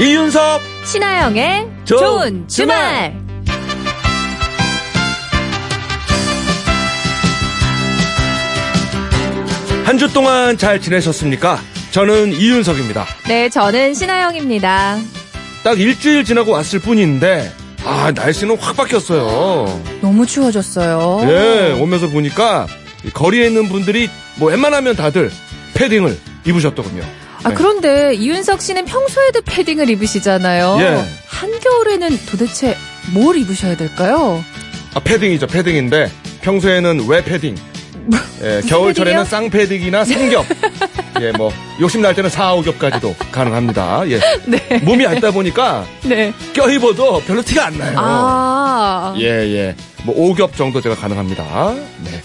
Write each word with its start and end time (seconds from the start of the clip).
이윤석 0.00 0.60
신하영의 0.84 1.68
좋은 1.84 1.98
좋은 2.00 2.48
주말. 2.48 3.14
한 9.84 9.96
주 9.98 10.12
동안 10.12 10.58
잘 10.58 10.80
지내셨습니까? 10.80 11.58
저는 11.92 12.32
이윤석입니다. 12.32 13.06
네, 13.26 13.48
저는 13.48 13.94
신하영입니다. 13.94 14.98
딱 15.64 15.80
일주일 15.80 16.24
지나고 16.24 16.52
왔을 16.52 16.78
뿐인데 16.78 17.50
아 17.84 18.12
날씨는 18.14 18.58
확 18.58 18.76
바뀌었어요. 18.76 19.82
너무 20.02 20.26
추워졌어요. 20.26 21.20
예 21.30 21.72
오면서 21.80 22.08
보니까 22.08 22.66
이 23.04 23.10
거리에 23.10 23.46
있는 23.46 23.68
분들이 23.68 24.10
뭐 24.36 24.50
웬만하면 24.50 24.94
다들 24.94 25.30
패딩을 25.74 26.18
입으셨더군요. 26.46 27.02
아, 27.44 27.50
네. 27.50 27.54
그런데 27.54 28.14
이윤석 28.14 28.60
씨는 28.60 28.84
평소에도 28.84 29.42
패딩을 29.42 29.90
입으시잖아요. 29.90 30.76
예. 30.80 31.04
한겨울에는 31.26 32.18
도대체 32.26 32.76
뭘 33.12 33.36
입으셔야 33.36 33.76
될까요? 33.76 34.44
아, 34.94 35.00
패딩이죠 35.00 35.46
패딩인데 35.46 36.10
평소에는 36.42 37.06
왜 37.08 37.22
패딩? 37.22 37.56
예, 38.42 38.62
겨울철에는? 38.66 39.24
쌍패딩이나 39.24 40.04
삼겹. 40.04 40.44
예, 41.20 41.30
뭐 41.32 41.52
욕심 41.80 42.00
날 42.00 42.14
때는 42.14 42.30
사오겹까지도 42.30 43.14
가능합니다. 43.30 44.08
예. 44.08 44.20
네. 44.46 44.78
몸이 44.82 45.04
얇다 45.04 45.30
보니까 45.30 45.84
네. 46.04 46.32
껴입어도 46.54 47.20
별로 47.22 47.42
티가 47.42 47.66
안 47.66 47.78
나요. 47.78 47.94
아. 47.98 49.14
예, 49.18 49.24
예. 49.24 49.76
뭐, 50.04 50.14
5겹 50.34 50.56
정도 50.56 50.80
제가 50.80 50.94
가능합니다. 50.94 51.74
네. 52.04 52.22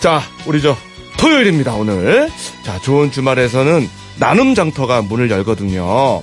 자, 0.00 0.22
우리 0.46 0.60
저, 0.62 0.76
토요일입니다, 1.18 1.74
오늘. 1.74 2.28
자, 2.64 2.78
좋은 2.80 3.12
주말에서는 3.12 3.88
나눔 4.20 4.54
장터가 4.54 5.02
문을 5.02 5.30
열거든요. 5.30 6.22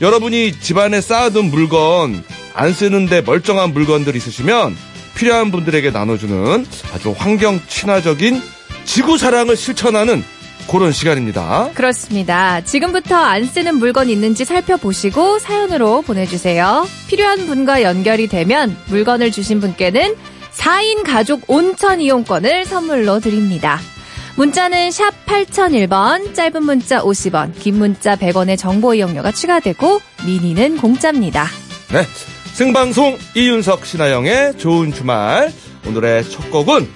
여러분이 0.00 0.60
집안에 0.60 1.00
쌓아둔 1.00 1.50
물건, 1.50 2.24
안 2.54 2.72
쓰는데 2.72 3.20
멀쩡한 3.20 3.72
물건들 3.74 4.16
있으시면 4.16 4.74
필요한 5.14 5.52
분들에게 5.52 5.90
나눠주는 5.90 6.66
아주 6.94 7.14
환경 7.16 7.60
친화적인 7.68 8.42
지구 8.84 9.18
사랑을 9.18 9.56
실천하는 9.56 10.24
그런 10.70 10.90
시간입니다. 10.90 11.70
그렇습니다. 11.74 12.62
지금부터 12.62 13.14
안 13.14 13.44
쓰는 13.44 13.76
물건 13.76 14.08
있는지 14.08 14.46
살펴보시고 14.46 15.38
사연으로 15.38 16.00
보내주세요. 16.02 16.88
필요한 17.08 17.46
분과 17.46 17.82
연결이 17.82 18.26
되면 18.26 18.74
물건을 18.86 19.30
주신 19.30 19.60
분께는 19.60 20.16
4인 20.52 21.04
가족 21.04 21.42
온천 21.48 22.00
이용권을 22.00 22.64
선물로 22.64 23.20
드립니다. 23.20 23.80
문자는 24.36 24.90
샵 24.90 25.12
8001번, 25.26 26.34
짧은 26.34 26.64
문자 26.64 27.00
50원, 27.00 27.56
긴 27.56 27.76
문자 27.76 28.16
100원의 28.16 28.58
정보 28.58 28.92
이용료가 28.92 29.30
추가되고 29.30 30.00
미니는 30.26 30.78
공짜입니다. 30.78 31.46
네. 31.92 32.02
생방송 32.54 33.18
이윤석 33.36 33.86
신하영의 33.86 34.58
좋은 34.58 34.92
주말. 34.92 35.52
오늘의 35.86 36.28
첫 36.28 36.50
곡은 36.50 36.88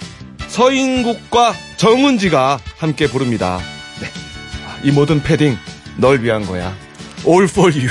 서인국과 0.48 1.54
정은지가 1.76 2.58
함께 2.76 3.06
부릅니다. 3.06 3.60
네. 4.00 4.06
아, 4.66 4.78
이 4.82 4.90
모든 4.90 5.22
패딩 5.22 5.56
널 5.98 6.22
위한 6.22 6.44
거야. 6.44 6.74
All 7.24 7.44
for 7.44 7.72
you. 7.72 7.88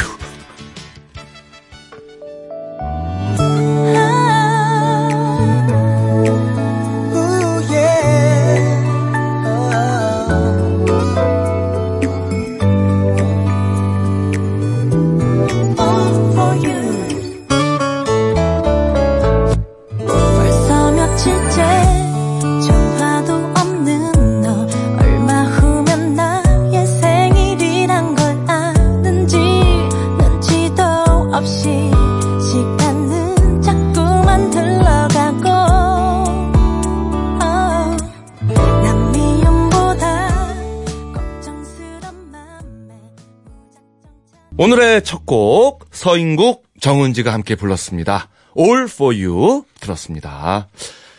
서인국 46.07 46.63
정은지가 46.79 47.34
함께 47.34 47.56
불렀습니다. 47.56 48.29
All 48.57 48.85
for 48.85 49.13
you 49.13 49.66
들었습니다. 49.81 50.69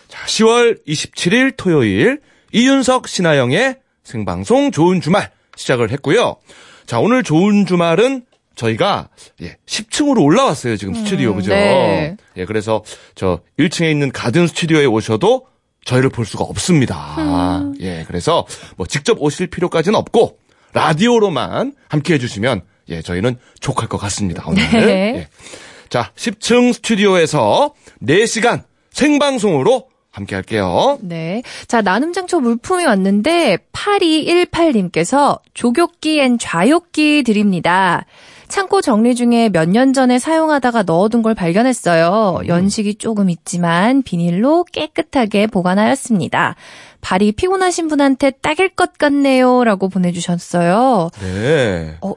자, 0.08 0.24
10월 0.24 0.82
27일 0.88 1.52
토요일 1.58 2.22
이윤석 2.52 3.06
신하영의 3.06 3.76
생방송 4.02 4.70
좋은 4.70 5.02
주말 5.02 5.30
시작을 5.56 5.90
했고요. 5.90 6.36
자, 6.86 7.00
오늘 7.00 7.22
좋은 7.22 7.66
주말은 7.66 8.24
저희가 8.54 9.10
예, 9.42 9.58
10층으로 9.66 10.22
올라왔어요. 10.22 10.78
지금 10.78 10.94
스튜디오 10.94 11.34
그죠? 11.34 11.50
네. 11.50 12.16
예, 12.38 12.46
그래서 12.46 12.82
저 13.14 13.40
1층에 13.58 13.90
있는 13.90 14.10
가든 14.10 14.46
스튜디오에 14.46 14.86
오셔도 14.86 15.48
저희를 15.84 16.08
볼 16.08 16.24
수가 16.24 16.44
없습니다. 16.44 17.74
예, 17.80 18.06
그래서 18.06 18.46
뭐 18.78 18.86
직접 18.86 19.20
오실 19.20 19.48
필요까지는 19.48 19.98
없고 19.98 20.38
라디오로만 20.72 21.74
함께 21.88 22.14
해주시면 22.14 22.62
예, 22.88 23.02
저희는 23.02 23.38
족할 23.60 23.88
것 23.88 23.98
같습니다. 23.98 24.44
오늘. 24.46 24.62
네. 24.70 24.78
예. 25.16 25.28
자, 25.88 26.10
10층 26.16 26.72
스튜디오에서 26.74 27.72
4시간 28.02 28.62
생방송으로 28.90 29.88
함께 30.10 30.34
할게요. 30.34 30.98
네. 31.00 31.42
자, 31.66 31.80
나눔장터 31.82 32.40
물품이 32.40 32.84
왔는데 32.84 33.58
8218님께서 33.72 35.40
족욕기 35.54 36.20
and 36.20 36.38
좌욕기 36.38 37.22
드립니다. 37.24 38.04
창고 38.48 38.80
정리 38.80 39.14
중에 39.14 39.50
몇 39.50 39.68
년 39.68 39.92
전에 39.92 40.18
사용하다가 40.18 40.84
넣어둔 40.84 41.22
걸 41.22 41.34
발견했어요. 41.34 42.40
연식이 42.46 42.94
조금 42.94 43.28
있지만 43.28 44.02
비닐로 44.02 44.64
깨끗하게 44.72 45.46
보관하였습니다. 45.46 46.56
발이 47.02 47.32
피곤하신 47.32 47.88
분한테 47.88 48.30
딱일 48.42 48.70
것 48.70 48.96
같네요. 48.96 49.62
라고 49.64 49.88
보내주셨어요. 49.90 51.10
네. 51.20 51.96
어, 52.00 52.14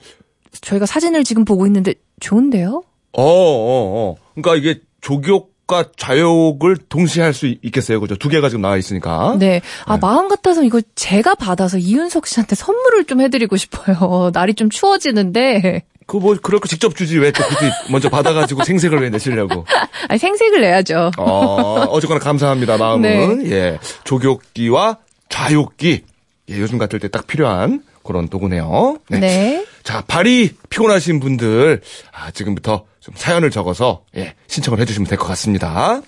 저희가 0.62 0.86
사진을 0.86 1.24
지금 1.24 1.44
보고 1.46 1.66
있는데 1.66 1.94
좋은데요? 2.20 2.84
어, 3.14 3.22
어, 3.24 3.24
어. 3.24 4.16
그러니까 4.36 4.56
이게 4.56 4.80
조교 5.02 5.50
과 5.68 5.86
좌욕을 5.96 6.76
동시에 6.90 7.24
할 7.24 7.34
수 7.34 7.48
있겠어요. 7.48 8.02
그죠? 8.02 8.16
두 8.16 8.28
개가 8.28 8.50
지금 8.50 8.62
나와 8.62 8.76
있으니까. 8.76 9.38
네. 9.40 9.62
아, 9.86 9.98
마음 9.98 10.28
같아서 10.28 10.64
이거 10.64 10.82
제가 10.96 11.36
받아서 11.36 11.78
이윤석 11.78 12.28
씨한테 12.28 12.56
선물을 12.58 13.06
좀 13.06 13.22
해드리고 13.22 13.56
싶어요. 13.56 14.32
날이 14.34 14.54
좀 14.54 14.70
추워지는데. 14.70 15.84
그거 16.08 16.20
뭐, 16.20 16.36
그럴 16.42 16.60
거 16.60 16.68
직접 16.68 16.94
주지. 16.96 17.18
왜또 17.20 17.42
굳이 17.46 17.72
먼저 17.90 18.10
받아가지고 18.10 18.66
생색을 18.66 19.00
왜 19.02 19.10
내시려고. 19.10 19.66
아니, 20.10 20.20
생색을 20.20 20.60
내야죠. 20.60 21.12
어, 21.18 21.86
어쨌거나 21.90 22.20
감사합니다, 22.20 22.78
마음은. 22.78 23.50
예. 23.50 23.80
조교기와 24.04 24.98
좌욕기. 25.30 26.04
예, 26.50 26.60
요즘 26.60 26.80
같을 26.80 27.00
때 27.00 27.08
딱 27.08 27.28
필요한 27.28 27.82
그런 28.04 28.28
도구네요. 28.28 28.98
네. 29.10 29.20
네. 29.20 29.66
자, 29.84 30.02
발이 30.02 30.52
피곤하신 30.70 31.20
분들, 31.20 31.82
아, 32.12 32.32
지금부터 32.32 32.86
좀 33.00 33.14
사연을 33.18 33.50
적어서, 33.52 34.04
예, 34.16 34.36
신청을 34.48 34.80
해주시면 34.80 35.08
될 35.08 35.18
것 35.18 35.26
같습니다. 35.28 36.02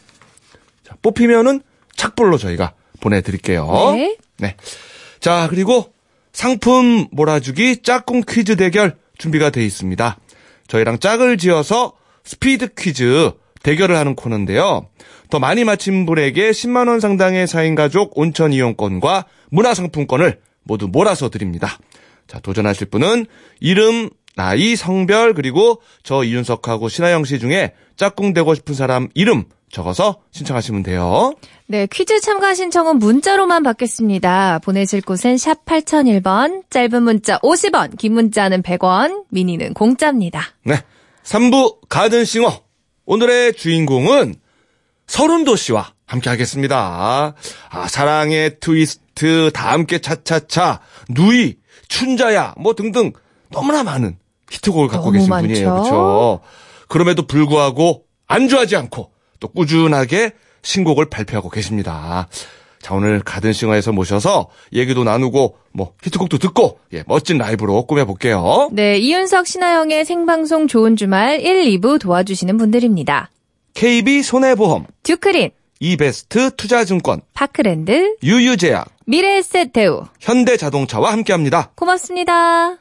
자, 0.84 0.96
뽑히면은 1.02 1.62
착불로 1.96 2.38
저희가 2.38 2.74
보내드릴게요. 3.01 3.92
네. 3.95 4.18
네. 4.38 4.56
자, 5.19 5.48
그리고 5.50 5.94
상품 6.31 7.07
몰아주기 7.12 7.81
짝꿍 7.84 8.24
퀴즈 8.28 8.56
대결 8.56 8.96
준비가 9.18 9.50
돼 9.50 9.63
있습니다. 9.66 10.18
저희랑 10.68 11.00
짝을 11.00 11.38
지어서 11.38 11.94
스피드 12.24 12.74
퀴즈 12.75 13.31
대결을 13.62 13.96
하는 13.96 14.16
코너인데요. 14.16 14.88
더 15.30 15.39
많이 15.39 15.63
맞힌 15.63 16.06
분에게 16.06 16.51
10만원 16.51 17.00
상당의 17.00 17.48
4인 17.48 17.75
가족 17.75 18.18
온천 18.18 18.54
이용권과 18.54 19.25
문화상품권을 19.50 20.39
모두 20.63 20.88
몰아서 20.88 21.30
드립니다. 21.30 21.77
자, 22.27 22.39
도전하실 22.39 22.88
분은 22.88 23.25
이름, 23.60 24.10
나이, 24.36 24.75
성별, 24.75 25.33
그리고 25.33 25.81
저 26.04 26.24
이윤석하고 26.24 26.89
신하영 26.89 27.25
씨 27.25 27.39
중에 27.39 27.74
짝꿍 27.95 28.33
되고 28.33 28.56
싶은 28.56 28.74
사람 28.74 29.10
이름 29.13 29.45
적어서 29.69 30.21
신청하시면 30.31 30.83
돼요. 30.83 31.33
네, 31.68 31.88
퀴즈 31.88 32.19
참가 32.21 32.54
신청은 32.54 33.00
문자로만 33.00 33.63
받겠습니다. 33.63 34.60
보내실 34.60 35.01
곳은 35.01 35.38
샵 35.38 35.65
8001번, 35.65 36.63
짧은 36.69 37.04
문자 37.04 37.39
50원, 37.39 37.98
긴 37.98 38.13
문자는 38.13 38.62
100원, 38.62 39.25
미니는 39.30 39.74
공짜입니다. 39.74 40.42
네. 40.63 40.75
3부 41.24 41.88
가든싱어. 41.89 42.62
오늘의 43.06 43.54
주인공은 43.54 44.36
서른도 45.07 45.56
씨와 45.56 45.93
함께 46.05 46.29
하겠습니다. 46.29 47.35
아, 47.69 47.88
사랑의 47.88 48.59
트위스트, 48.59 49.51
다 49.53 49.71
함께 49.71 50.00
차차차, 50.00 50.79
누이, 51.09 51.55
춘자야, 51.88 52.55
뭐 52.57 52.73
등등 52.73 53.13
너무나 53.50 53.83
많은 53.83 54.17
히트곡을 54.51 54.88
갖고 54.88 55.11
계신 55.11 55.29
많죠. 55.29 55.47
분이에요. 55.47 55.71
그렇죠. 55.71 56.39
그럼에도 56.88 57.25
불구하고 57.25 58.05
안주하지 58.27 58.75
않고 58.75 59.11
또 59.39 59.47
꾸준하게 59.50 60.31
신곡을 60.61 61.09
발표하고 61.09 61.50
계십니다. 61.50 62.27
자, 62.81 62.94
오늘 62.94 63.21
가든싱어에서 63.21 63.94
모셔서 63.94 64.50
얘기도 64.73 65.03
나누고 65.05 65.55
뭐 65.71 65.94
히트곡도 66.03 66.38
듣고 66.38 66.79
예, 66.94 67.03
멋진 67.07 67.38
라이브로 67.38 67.85
꾸며 67.85 68.05
볼게요. 68.05 68.69
네, 68.73 68.97
이윤석, 68.97 69.47
신하영의 69.47 70.03
생방송 70.05 70.67
좋은 70.67 70.95
주말 70.97 71.39
1, 71.39 71.79
2부 71.79 72.00
도와주시는 72.00 72.57
분들입니다. 72.57 73.31
KB 73.73 74.21
손해보험, 74.21 74.85
듀크린, 75.03 75.51
이베스트 75.83 76.51
투자증권, 76.56 77.19
파크랜드, 77.33 78.15
유유제약, 78.24 78.88
미래에셋 79.06 79.74
대우. 79.74 80.06
현대자동차와 80.21 81.12
함께합니다. 81.12 81.71
고맙습니다. 81.75 82.77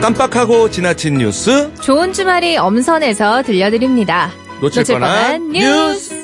깜빡하고 0.00 0.70
지나친 0.70 1.14
뉴스 1.14 1.74
좋은 1.80 2.12
주말이 2.12 2.56
엄선해서 2.56 3.42
들려드립니다. 3.42 4.30
놓칠 4.60 4.84
뻔한 4.84 5.50
뉴스. 5.50 6.14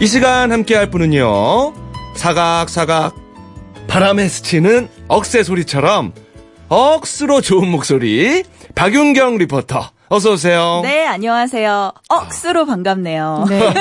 이 0.00 0.06
시간 0.06 0.52
함께할 0.52 0.90
분은요 0.90 1.74
사각사각 2.14 3.31
바람에 3.92 4.26
스치는 4.26 4.88
억새 5.06 5.42
소리처럼 5.42 6.14
억수로 6.70 7.42
좋은 7.42 7.68
목소리 7.68 8.42
박윤경 8.74 9.36
리포터 9.36 9.90
어서 10.14 10.32
오세요. 10.32 10.80
네, 10.82 11.06
안녕하세요. 11.06 11.90
억수로 12.10 12.66
반갑네요. 12.66 13.46
네. 13.48 13.72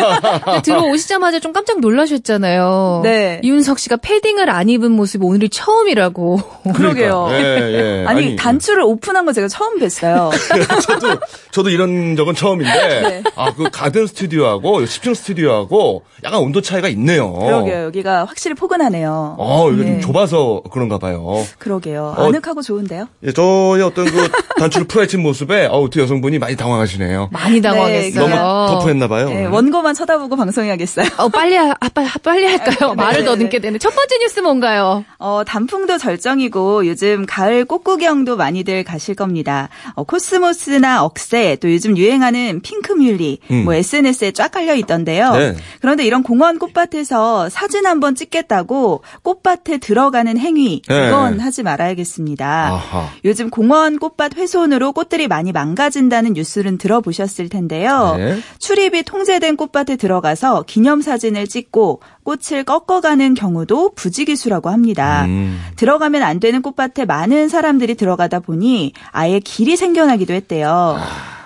들어오시자마자 0.63 1.41
좀 1.41 1.51
깜짝 1.51 1.81
놀라셨잖아요. 1.81 3.01
네. 3.03 3.41
이윤석 3.43 3.79
씨가 3.79 3.97
패딩을 3.97 4.49
안 4.49 4.69
입은 4.69 4.93
모습이 4.93 5.25
오늘이 5.25 5.49
처음이라고. 5.49 6.39
그러게요. 6.73 7.27
예, 7.31 7.35
예. 7.35 8.05
아니, 8.07 8.37
단추를 8.37 8.81
오픈한 8.83 9.25
거 9.25 9.33
제가 9.33 9.49
처음 9.49 9.77
뵀어요. 9.77 10.31
저도 10.87 11.19
저도 11.51 11.69
이런 11.69 12.15
적은 12.15 12.33
처음인데 12.33 13.01
네. 13.01 13.23
아그 13.35 13.69
가든 13.69 14.07
스튜디오하고 14.07 14.83
10층 14.83 15.13
스튜디오하고 15.13 16.03
약간 16.23 16.39
온도 16.39 16.61
차이가 16.61 16.87
있네요. 16.87 17.33
그러게요. 17.33 17.83
여기가 17.87 18.23
확실히 18.23 18.55
포근하네요. 18.55 19.35
어, 19.37 19.69
이거 19.69 19.83
네. 19.83 19.99
좀 19.99 20.13
좁아서 20.13 20.61
그런가 20.71 20.97
봐요. 20.97 21.45
그러게요. 21.59 22.15
어, 22.17 22.27
아늑하고 22.27 22.61
좋은데요? 22.61 23.09
예, 23.25 23.33
저의 23.33 23.83
어떤 23.83 24.05
그 24.05 24.29
단추를 24.59 24.87
풀어헤친 24.87 25.21
모습에 25.21 25.65
어우, 25.65 25.89
두 25.89 25.99
여성 25.99 26.20
분이 26.21 26.39
많이 26.39 26.55
당황하시네요. 26.55 27.29
많이 27.31 27.61
당황했어요. 27.61 28.27
네, 28.27 28.35
너무 28.35 28.71
터프했나 28.71 29.07
봐요. 29.07 29.29
네. 29.29 29.45
원고만 29.45 29.93
쳐다보고 29.93 30.35
방송해야겠어요. 30.35 31.07
어, 31.17 31.29
빨리, 31.29 31.55
하, 31.55 31.71
아, 31.79 31.89
빨리, 31.89 32.09
빨리 32.23 32.45
할까요? 32.45 32.89
네, 32.91 32.95
말을 32.95 33.19
네, 33.19 33.25
더듬게 33.25 33.57
네. 33.57 33.61
되는. 33.61 33.79
첫 33.79 33.93
번째 33.93 34.17
뉴스 34.19 34.39
뭔가요? 34.39 35.03
어, 35.17 35.43
단풍도 35.45 35.97
절정이고 35.97 36.87
요즘 36.87 37.25
가을 37.25 37.65
꽃구경도 37.65 38.37
많이들 38.37 38.83
가실 38.83 39.15
겁니다. 39.15 39.69
어, 39.95 40.03
코스모스나 40.03 41.03
억새 41.03 41.57
또 41.61 41.71
요즘 41.71 41.97
유행하는 41.97 42.61
핑크뮬리 42.61 43.39
음. 43.51 43.63
뭐 43.63 43.73
SNS에 43.73 44.31
쫙 44.31 44.51
깔려 44.51 44.75
있던데요. 44.75 45.31
네. 45.33 45.55
그런데 45.79 46.05
이런 46.05 46.23
공원 46.23 46.59
꽃밭에서 46.59 47.49
사진 47.49 47.85
한번 47.85 48.15
찍겠다고 48.15 49.03
꽃밭에 49.23 49.77
들어가는 49.77 50.37
행위 50.37 50.81
네. 50.87 51.05
그건 51.05 51.39
하지 51.39 51.63
말아야겠습니다. 51.63 52.67
아하. 52.67 53.09
요즘 53.25 53.49
공원 53.49 53.97
꽃밭 53.97 54.35
훼손으로 54.35 54.91
꽃들이 54.91 55.27
많이 55.27 55.51
망가진 55.51 56.09
다는 56.11 56.33
뉴스는 56.33 56.77
들어보셨을 56.77 57.49
텐데요. 57.49 58.15
네. 58.17 58.39
출입이 58.59 59.01
통제된 59.03 59.55
꽃밭에 59.57 59.95
들어가서 59.95 60.65
기념사진을 60.67 61.47
찍고 61.47 62.01
꽃을 62.23 62.63
꺾어가는 62.65 63.33
경우도 63.33 63.93
부지기수라고 63.95 64.69
합니다. 64.69 65.25
음. 65.25 65.59
들어가면 65.77 66.21
안 66.21 66.39
되는 66.39 66.61
꽃밭에 66.61 67.05
많은 67.05 67.49
사람들이 67.49 67.95
들어가다 67.95 68.41
보니 68.41 68.93
아예 69.11 69.39
길이 69.39 69.75
생겨나기도 69.75 70.33
했대요. 70.33 70.99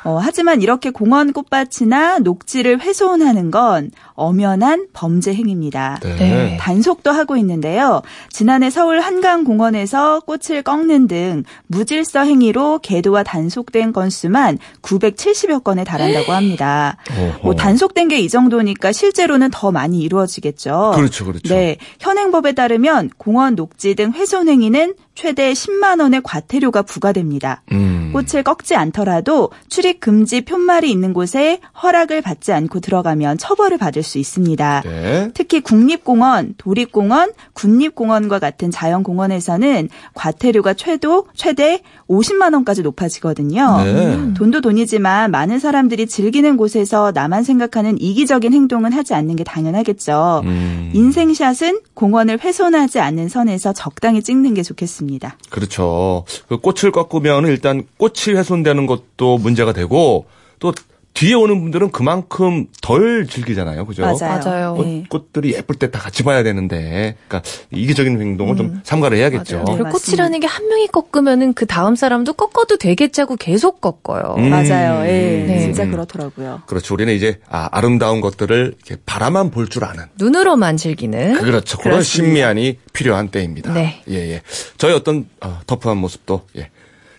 어, 0.05 0.17
하지만 0.21 0.61
이렇게 0.61 0.89
공원 0.89 1.33
꽃밭이나 1.33 2.19
녹지를 2.19 2.79
훼손하는 2.81 3.51
건 3.51 3.91
엄연한 4.13 4.87
범죄 4.93 5.33
행위입니다. 5.33 5.99
네. 6.01 6.15
네. 6.15 6.57
단속도 6.59 7.11
하고 7.11 7.35
있는데요. 7.37 8.01
지난해 8.29 8.69
서울 8.69 8.99
한강공원에서 9.01 10.21
꽃을 10.21 10.63
꺾는 10.63 11.07
등 11.07 11.43
무질서 11.67 12.21
행위로 12.21 12.79
계도와 12.79 13.23
단속된 13.23 13.93
건수만 13.93 14.57
970여 14.81 15.63
건에 15.63 15.83
달한다고 15.83 16.31
합니다. 16.33 16.97
뭐 17.43 17.55
단속된 17.55 18.07
게 18.07 18.15
이 18.15 18.29
정도니까 18.29 18.91
실제로는 18.91 19.49
더 19.51 19.71
많이 19.71 19.99
이루어지겠죠. 19.99 20.93
그렇죠, 20.95 21.25
그렇죠. 21.25 21.53
네, 21.53 21.77
현행법에 21.99 22.53
따르면 22.53 23.09
공원 23.17 23.55
녹지 23.55 23.93
등 23.93 24.13
훼손 24.13 24.47
행위는 24.47 24.93
최대 25.15 25.53
10만 25.53 26.01
원의 26.01 26.21
과태료가 26.23 26.83
부과됩니다. 26.83 27.63
음. 27.71 28.11
꽃을 28.13 28.43
꺾지 28.43 28.75
않더라도 28.75 29.49
출입 29.67 29.99
금지 29.99 30.41
푯말이 30.41 30.89
있는 30.89 31.13
곳에 31.13 31.59
허락을 31.81 32.21
받지 32.21 32.53
않고 32.53 32.79
들어가면 32.79 33.37
처벌을 33.37 33.77
받을 33.77 34.03
수 34.03 34.19
있습니다. 34.19 34.83
네. 34.85 35.31
특히 35.33 35.59
국립공원, 35.61 36.55
도립공원, 36.57 37.31
군립공원과 37.53 38.39
같은 38.39 38.71
자연공원에서는 38.71 39.89
과태료가 40.13 40.75
최도 40.75 41.27
최대 41.33 41.81
50만 42.09 42.53
원까지 42.53 42.83
높아지거든요. 42.83 43.83
네. 43.83 44.33
돈도 44.35 44.61
돈이지만 44.61 45.31
많은 45.31 45.59
사람들이 45.59 46.07
즐기는 46.07 46.55
곳에서 46.55 47.11
나만 47.13 47.43
생각하는 47.43 47.99
이기적인 47.99 48.53
행동은 48.53 48.93
하지 48.93 49.13
않는 49.13 49.35
게 49.35 49.43
당연하겠죠. 49.43 50.41
음. 50.45 50.91
인생샷은 50.93 51.79
공원을 51.93 52.39
훼손하지 52.41 52.99
않는 52.99 53.27
선에서 53.29 53.73
적당히 53.73 54.21
찍는 54.21 54.53
게 54.53 54.61
좋겠습니다. 54.61 55.04
그렇죠. 55.49 56.25
그 56.47 56.57
꽃을 56.57 56.91
꺾으면 56.91 57.47
일단 57.47 57.87
꽃이 57.97 58.35
훼손되는 58.35 58.85
것도 58.85 59.37
문제가 59.37 59.73
되고 59.73 60.25
또 60.59 60.73
뒤에 61.15 61.33
오는 61.33 61.61
분들은 61.61 61.91
그만큼 61.91 62.67
덜 62.81 63.25
즐기잖아요. 63.25 63.85
그죠? 63.85 64.03
맞아요. 64.03 64.17
맞아요. 64.43 64.73
꽃, 64.75 64.85
네. 64.85 65.03
꽃들이 65.09 65.53
예쁠 65.53 65.77
때 65.77 65.89
다 65.89 65.97
같이 65.99 66.23
봐야 66.23 66.43
되는데, 66.43 67.15
그러니까 67.27 67.49
이기적인 67.71 68.19
행동을 68.19 68.57
좀 68.57 68.81
삼가를 68.83 69.17
해야겠죠. 69.17 69.55
맞아요. 69.63 69.77
그리고 69.77 69.83
네, 69.85 69.91
꽃이라는 69.91 70.39
게 70.41 70.45
한 70.47 70.67
명이 70.67 70.87
꺾으면은 70.87 71.53
그 71.53 71.65
다음 71.65 71.95
사람도 71.95 72.33
꺾어도 72.33 72.77
되겠지 72.77 73.21
하고 73.21 73.35
계속 73.37 73.79
꺾어요. 73.81 74.35
음. 74.37 74.49
맞아요. 74.49 75.05
예, 75.07 75.45
네. 75.47 75.59
진짜 75.61 75.83
음. 75.83 75.91
그렇더라고요. 75.91 76.61
그렇죠. 76.67 76.93
우리는 76.93 77.13
이제 77.13 77.39
아, 77.49 77.69
아름다운 77.71 78.19
것들을 78.21 78.75
이렇게 78.85 79.01
바라만 79.05 79.51
볼 79.51 79.69
줄 79.69 79.85
아는. 79.85 80.03
눈으로만 80.17 80.77
즐기는. 80.77 81.39
그렇죠. 81.39 81.77
그런. 81.79 82.03
신미안이 82.03 82.77
필요한 82.93 83.29
때입니다. 83.29 83.73
네. 83.73 84.01
예, 84.09 84.15
예. 84.33 84.41
저희 84.77 84.93
어떤 84.93 85.27
어, 85.41 85.59
터프한 85.65 85.97
모습도 85.97 86.41
예. 86.57 86.69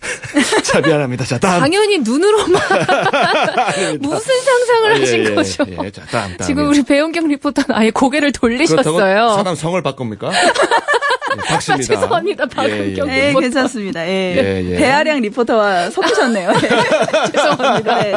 자, 0.63 0.81
미안합니다. 0.81 1.25
자, 1.25 1.37
다음. 1.39 1.61
당연히 1.61 1.99
눈으로만 1.99 2.61
무슨 3.99 4.41
상상을 4.41 4.91
아, 4.91 4.95
예, 4.95 4.99
하신 4.99 5.25
예, 5.25 5.35
거죠? 5.35 5.65
예, 5.83 5.91
자, 5.91 6.01
다음, 6.09 6.37
다음. 6.37 6.47
지금 6.47 6.69
우리 6.69 6.83
배용경 6.83 7.27
리포터는 7.27 7.75
아예 7.75 7.89
고개를 7.91 8.31
돌리셨어요. 8.31 9.35
사람 9.35 9.55
성을 9.55 9.81
바꿉니까? 9.81 10.31
예, 11.37 11.41
박씨입니다. 11.49 11.93
아, 11.93 11.95
죄송합니다. 11.95 12.45
박윤경 12.45 13.09
예, 13.09 13.11
네, 13.11 13.27
리포터. 13.27 13.39
괜찮습니다. 13.41 14.07
예. 14.07 14.35
예, 14.37 14.71
예. 14.71 14.77
배아량 14.77 15.21
리포터와 15.21 15.89
섞으셨네요. 15.91 16.51
예. 16.51 17.31
죄송합니다. 17.31 18.01
네, 18.01 18.11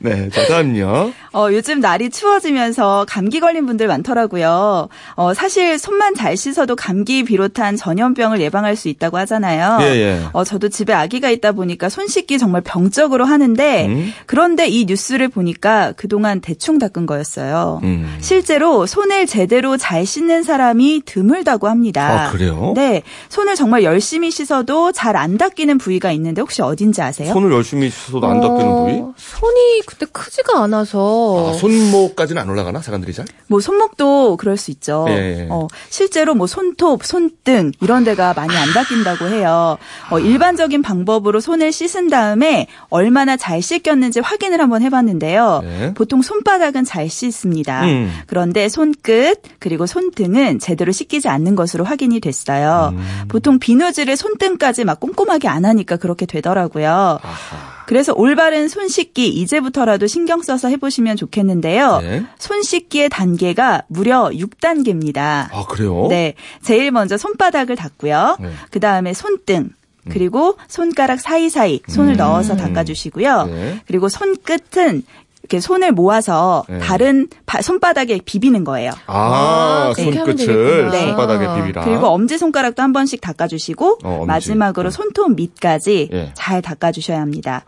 네. 0.00 0.14
네, 0.14 0.30
자, 0.30 0.46
다음요. 0.46 1.12
어, 1.34 1.48
요즘 1.52 1.80
날이 1.80 2.10
추워지면서 2.10 3.06
감기 3.08 3.40
걸린 3.40 3.66
분들 3.66 3.86
많더라고요. 3.86 4.88
어, 5.14 5.34
사실 5.34 5.78
손만 5.78 6.14
잘 6.14 6.36
씻어도 6.36 6.74
감기 6.76 7.22
비롯한 7.24 7.76
전염병을 7.76 8.40
예방할 8.40 8.76
수 8.76 8.88
있다고 8.88 9.18
하잖아요. 9.18 9.78
예, 9.82 9.86
예. 9.96 10.22
어, 10.32 10.44
저도 10.44 10.68
집에 10.68 10.91
아기가 10.92 11.30
있다 11.30 11.52
보니까 11.52 11.88
손 11.88 12.08
씻기 12.08 12.38
정말 12.38 12.60
병적으로 12.62 13.24
하는데 13.24 13.86
음. 13.86 14.12
그런데 14.26 14.66
이 14.68 14.84
뉴스를 14.86 15.28
보니까 15.28 15.92
그동안 15.96 16.40
대충 16.40 16.78
닦은 16.78 17.06
거였어요. 17.06 17.80
음. 17.84 18.16
실제로 18.20 18.86
손을 18.86 19.26
제대로 19.26 19.76
잘 19.76 20.04
씻는 20.04 20.42
사람이 20.42 21.02
드물다고 21.04 21.68
합니다. 21.68 22.28
아, 22.28 22.30
그래요? 22.32 22.72
네. 22.74 23.02
손을 23.28 23.54
정말 23.54 23.84
열심히 23.84 24.30
씻어도 24.30 24.90
잘 24.92 25.12
안 25.22 25.36
닦이는 25.38 25.78
부위가 25.78 26.10
있는데 26.12 26.40
혹시 26.40 26.62
어딘지 26.62 27.02
아세요? 27.02 27.32
손을 27.32 27.52
열심히 27.52 27.90
씻어도 27.90 28.26
안 28.26 28.40
닦이는 28.40 28.66
어, 28.66 28.84
부위? 28.84 28.94
손이 29.16 29.82
근데 29.86 30.06
크지가 30.06 30.62
않아서. 30.64 31.50
아, 31.50 31.52
손목까지는 31.58 32.40
안 32.40 32.48
올라가나? 32.48 32.80
사람들이 32.80 33.12
잘? 33.12 33.26
뭐 33.46 33.60
손목도 33.60 34.36
그럴 34.38 34.56
수 34.56 34.70
있죠. 34.70 35.04
예, 35.10 35.42
예. 35.42 35.46
어, 35.50 35.68
실제로 35.90 36.34
뭐 36.34 36.46
손톱, 36.46 37.04
손등 37.04 37.72
이런 37.80 38.04
데가 38.04 38.32
많이 38.34 38.56
안 38.56 38.72
닦인다고 38.72 39.26
해요. 39.28 39.78
어, 40.10 40.18
일반 40.18 40.56
적인 40.82 40.82
방법으로 40.82 41.40
손을 41.40 41.72
씻은 41.72 42.08
다음에 42.08 42.66
얼마나 42.90 43.36
잘 43.36 43.62
씻겼는지 43.62 44.20
확인을 44.20 44.60
한번 44.60 44.82
해봤는데요. 44.82 45.60
네. 45.62 45.94
보통 45.94 46.20
손바닥은 46.20 46.84
잘 46.84 47.08
씻습니다. 47.08 47.84
음. 47.84 48.12
그런데 48.26 48.68
손끝 48.68 49.40
그리고 49.60 49.86
손등은 49.86 50.58
제대로 50.58 50.92
씻기지 50.92 51.28
않는 51.28 51.54
것으로 51.54 51.84
확인이 51.84 52.20
됐어요. 52.20 52.92
음. 52.92 53.28
보통 53.28 53.58
비누질을 53.58 54.16
손등까지 54.16 54.84
막 54.84 55.00
꼼꼼하게 55.00 55.48
안 55.48 55.64
하니까 55.64 55.96
그렇게 55.96 56.26
되더라고요. 56.26 57.18
아하. 57.22 57.82
그래서 57.86 58.12
올바른 58.16 58.68
손 58.68 58.88
씻기 58.88 59.28
이제부터라도 59.28 60.06
신경 60.06 60.42
써서 60.42 60.68
해보시면 60.68 61.16
좋겠는데요. 61.16 61.98
네. 62.00 62.24
손 62.38 62.62
씻기의 62.62 63.08
단계가 63.08 63.82
무려 63.88 64.30
6단계입니다. 64.30 65.48
아, 65.52 65.66
그래요? 65.68 66.06
네. 66.08 66.34
제일 66.62 66.90
먼저 66.90 67.16
손바닥을 67.16 67.76
닦고요. 67.76 68.38
네. 68.40 68.50
그 68.70 68.80
다음에 68.80 69.12
손등. 69.12 69.70
그리고 70.08 70.56
손가락 70.68 71.20
사이사이 71.20 71.80
손을 71.86 72.16
넣어서 72.16 72.56
닦아주시고요. 72.56 73.44
네. 73.44 73.80
그리고 73.86 74.08
손끝은 74.08 75.02
이렇게 75.42 75.60
손을 75.60 75.90
모아서 75.92 76.64
네. 76.68 76.78
다른 76.78 77.28
바- 77.46 77.60
손바닥에 77.60 78.20
비비는 78.24 78.62
거예요. 78.64 78.92
아, 79.06 79.90
아, 79.90 79.94
손끝을. 79.96 80.90
네. 80.92 81.00
손바닥에 81.08 81.60
비비라. 81.60 81.84
그리고 81.84 82.06
엄지 82.08 82.38
손가락도 82.38 82.80
한 82.80 82.92
번씩 82.92 83.20
닦아주시고 83.20 83.98
어. 84.04 84.24
마지막으로 84.26 84.90
네. 84.90 84.96
손톱 84.96 85.34
밑까지 85.34 86.08
예. 86.12 86.20
아. 86.28 86.30
잘 86.34 86.62
닦아주셔야 86.62 87.20
합니다. 87.20 87.64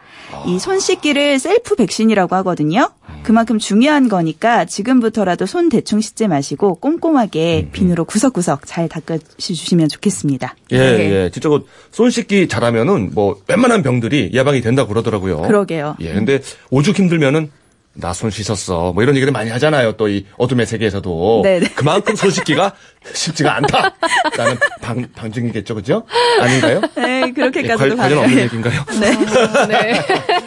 이 0.46 0.54
손 0.54 0.78
씻기를 0.78 1.38
셀프 1.40 1.74
백신이라고 1.74 2.36
하거든요. 2.36 2.90
음. 3.08 3.20
그만큼 3.24 3.58
중요한 3.58 4.08
거니까 4.08 4.64
지금부터라도 4.66 5.44
손 5.46 5.68
대충 5.68 6.00
씻지 6.00 6.28
마시고 6.28 6.74
음, 6.76 6.80
꼼꼼하게 6.80 7.70
비누로 7.72 8.04
구석구석 8.04 8.66
잘 8.66 8.88
닦아주시면 8.88 9.88
좋겠습니다. 9.88 10.54
예, 10.70 10.78
네. 10.78 11.10
예. 11.24 11.30
진짜 11.30 11.48
그손 11.90 12.10
씻기 12.10 12.46
잘하면은 12.48 13.10
뭐 13.14 13.40
웬만한 13.48 13.82
병들이 13.82 14.30
예방이 14.32 14.60
된다고 14.60 14.88
그러더라고요. 14.90 15.42
그러게요. 15.42 15.96
예, 16.00 16.12
근데 16.14 16.40
오죽 16.70 16.96
힘들면은 16.98 17.50
나 17.96 18.12
손 18.12 18.30
씻었어. 18.30 18.92
뭐 18.92 19.02
이런 19.02 19.14
얘기를 19.16 19.32
많이 19.32 19.50
하잖아요. 19.50 19.92
또 19.92 20.08
이 20.08 20.26
어둠의 20.36 20.66
세계에서도. 20.66 21.40
네네. 21.44 21.68
그만큼 21.76 22.16
손 22.16 22.30
씻기가 22.30 22.72
쉽지가 23.12 23.56
않다. 23.56 23.94
라는 24.36 24.56
방, 24.82 25.06
방증이겠죠. 25.14 25.74
그죠? 25.76 26.04
아닌가요? 26.40 26.80
네, 26.96 27.22
예, 27.26 27.30
그렇게까지도 27.32 27.96
관, 27.96 27.96
관련 27.96 28.18
없는. 28.24 28.38
얘기인가요? 28.44 28.84
네, 29.00 29.66
네. 29.68 30.00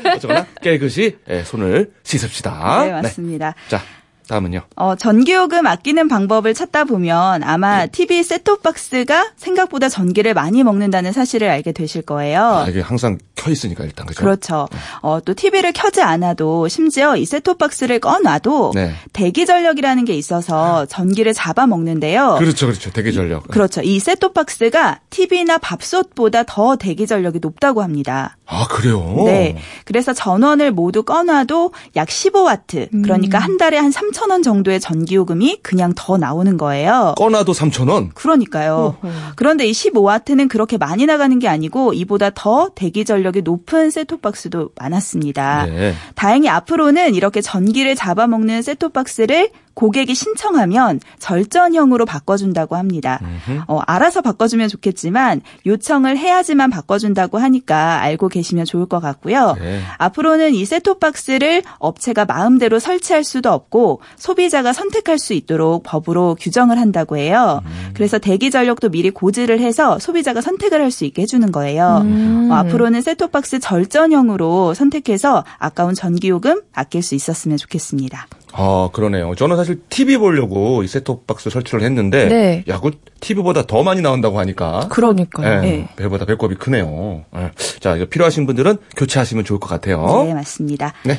어쨌거나 0.16 0.46
깨끗이 0.62 1.18
예, 1.30 1.44
손을 1.44 1.92
씻읍시다. 2.04 2.84
네, 2.86 2.92
맞습니다. 2.92 3.56
자, 3.70 3.82
다음은요. 4.28 4.62
어, 4.76 4.96
전기요금 4.96 5.66
아끼는 5.66 6.08
방법을 6.08 6.54
찾다 6.54 6.84
보면 6.84 7.44
아마 7.44 7.86
네. 7.86 7.88
TV 7.88 8.24
셋톱박스가 8.24 9.32
생각보다 9.36 9.90
전기를 9.90 10.34
많이 10.34 10.64
먹는다는 10.64 11.12
사실을 11.12 11.50
알게 11.50 11.72
되실 11.72 12.02
거예요. 12.02 12.42
아, 12.42 12.68
이게 12.68 12.82
항상 12.82 13.18
켜 13.36 13.52
있으니까 13.52 13.84
일단 13.84 14.06
그죠? 14.06 14.20
그렇죠. 14.20 14.68
어, 15.02 15.20
또 15.24 15.34
TV를 15.34 15.72
켜지 15.74 16.02
않아도 16.02 16.68
심지어 16.68 17.16
이 17.16 17.26
셋톱박스를 17.26 18.00
꺼놔도 18.00 18.72
네. 18.76 18.94
대기 19.14 19.46
전력이라는 19.46 20.06
게 20.06 20.14
있어서 20.14 20.86
전기를 20.86 21.34
잡아먹는데요. 21.34 22.38
그렇죠, 22.40 22.68
그렇죠. 22.68 22.92
대기 22.92 23.14
전력. 23.14 23.48
그렇죠. 23.48 23.82
이 23.82 24.00
셋톱박스가 24.00 25.00
TV나 25.10 25.58
밥솥보다 25.58 26.44
더 26.44 26.76
대기 26.76 27.08
전력이 27.08 27.40
높다고 27.42 27.82
합니다. 27.82 28.37
아, 28.50 28.66
그래요? 28.68 29.24
네. 29.26 29.58
그래서 29.84 30.14
전원을 30.14 30.72
모두 30.72 31.04
꺼놔도 31.04 31.74
약 31.98 32.08
15와트. 32.08 33.04
그러니까 33.04 33.40
한 33.40 33.58
달에 33.58 33.78
한 33.78 33.92
3천 33.92 34.32
원 34.32 34.42
정도의 34.42 34.80
전기요금이 34.80 35.60
그냥 35.62 35.92
더 35.96 36.18
나오는 36.18 36.58
거예요. 36.58 37.14
꺼놔도 37.18 37.52
3,000원? 37.52 38.14
그러니까요. 38.14 38.98
그런데 39.36 39.68
이 39.68 39.72
15와트는 39.72 40.48
그렇게 40.48 40.78
많이 40.78 41.06
나가는 41.06 41.38
게 41.40 41.48
아니고 41.48 41.94
이보다 41.94 42.30
더 42.30 42.70
대기 42.74 43.04
전력이 43.04 43.42
높은 43.42 43.90
셋톱박스도 43.90 44.70
많았습니다. 44.80 45.66
네. 45.66 45.94
다행히 46.16 46.48
앞으로는 46.48 47.16
이렇게 47.16 47.42
전기를 47.42 47.96
잡아먹는 47.96 48.62
셋톱박스를 48.62 49.50
고객이 49.78 50.16
신청하면 50.16 51.00
절전형으로 51.20 52.06
바꿔준다고 52.06 52.76
합니다. 52.76 53.22
어, 53.68 53.80
알아서 53.86 54.22
바꿔주면 54.22 54.70
좋겠지만 54.70 55.42
요청을 55.68 56.18
해야지만 56.18 56.72
바꿔준다고 56.72 57.38
하니까 57.38 58.02
알고 58.02 58.28
계시면 58.28 58.66
좋을 58.66 58.88
것 58.88 59.00
같고요. 59.00 59.56
네. 59.60 59.82
앞으로는 60.00 60.56
이 60.56 60.66
셋톱박스를 60.66 61.62
업체가 61.78 62.26
마음대로 62.26 62.80
설치할 62.80 63.24
수도 63.24 63.52
없고 63.52 64.02
소비자가 64.16 64.74
선택할 64.74 65.20
수 65.20 65.34
있도록 65.34 65.84
법으로 65.84 66.36
규정을 66.40 66.80
한다고 66.80 67.16
해요. 67.18 67.62
그래서 67.94 68.18
대기 68.18 68.50
전력도 68.50 68.90
미리 68.90 69.12
고지를 69.12 69.60
해서 69.60 70.00
소비자가 70.00 70.42
선택을 70.42 70.82
할 70.82 70.88
수 70.88 71.04
있게 71.06 71.22
해주는 71.24 71.52
거예요. 71.52 72.02
어, 72.04 72.54
앞으로는 72.54 73.02
셋톱박스 73.02 73.60
절전형으로 73.60 74.74
선택해서 74.74 75.44
아까운 75.60 75.94
전기요금 75.94 76.62
아낄 76.74 77.04
수 77.04 77.14
있었으면 77.14 77.58
좋겠습니다. 77.58 78.26
아, 78.54 78.90
그러네요. 78.94 79.36
저는 79.36 79.56
사실 79.58 79.67
TV 79.76 80.18
보려고 80.18 80.84
이 80.84 80.88
셋톱 80.88 81.28
박스 81.28 81.50
설치를 81.50 81.82
했는데, 81.84 82.28
네. 82.28 82.64
야, 82.68 82.80
그 82.80 82.92
TV보다 83.20 83.66
더 83.68 83.84
많이 83.84 84.02
나온다고 84.02 84.40
하니까, 84.40 84.88
그러니까요. 84.90 85.48
예, 85.48 85.62
네. 85.62 85.90
배보다 85.96 86.26
배꼽이 86.26 86.56
크네요. 86.56 87.26
예. 87.36 87.52
자, 87.80 87.96
이거 87.96 88.06
필요하신 88.06 88.46
분들은 88.46 88.78
교체하시면 88.96 89.46
좋을 89.46 89.60
것 89.60 89.68
같아요. 89.68 90.24
네, 90.26 90.34
맞습니다. 90.34 90.94
네. 91.04 91.18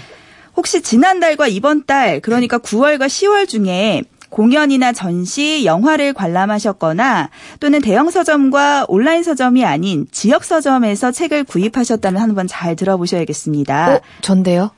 혹시 0.57 0.83
지난달과 0.83 1.47
이번 1.49 1.87
달, 1.87 2.21
그러니까 2.21 2.59
9월과 2.59 3.07
10월 3.07 3.49
중에 3.49 4.02
공연이나 4.30 4.92
전시, 4.92 5.64
영화를 5.64 6.12
관람하셨거나 6.12 7.30
또는 7.61 7.80
대형 7.80 8.11
서점과 8.11 8.87
온라인 8.88 9.23
서점이 9.23 9.64
아닌 9.64 10.06
지역 10.12 10.44
서점에서 10.44 11.12
책을 11.12 11.44
구입하셨다면 11.44 12.20
한번 12.20 12.47
잘 12.47 12.76
들어보셔야겠습니다. 12.76 13.94
어, 13.94 14.00
전데요? 14.20 14.70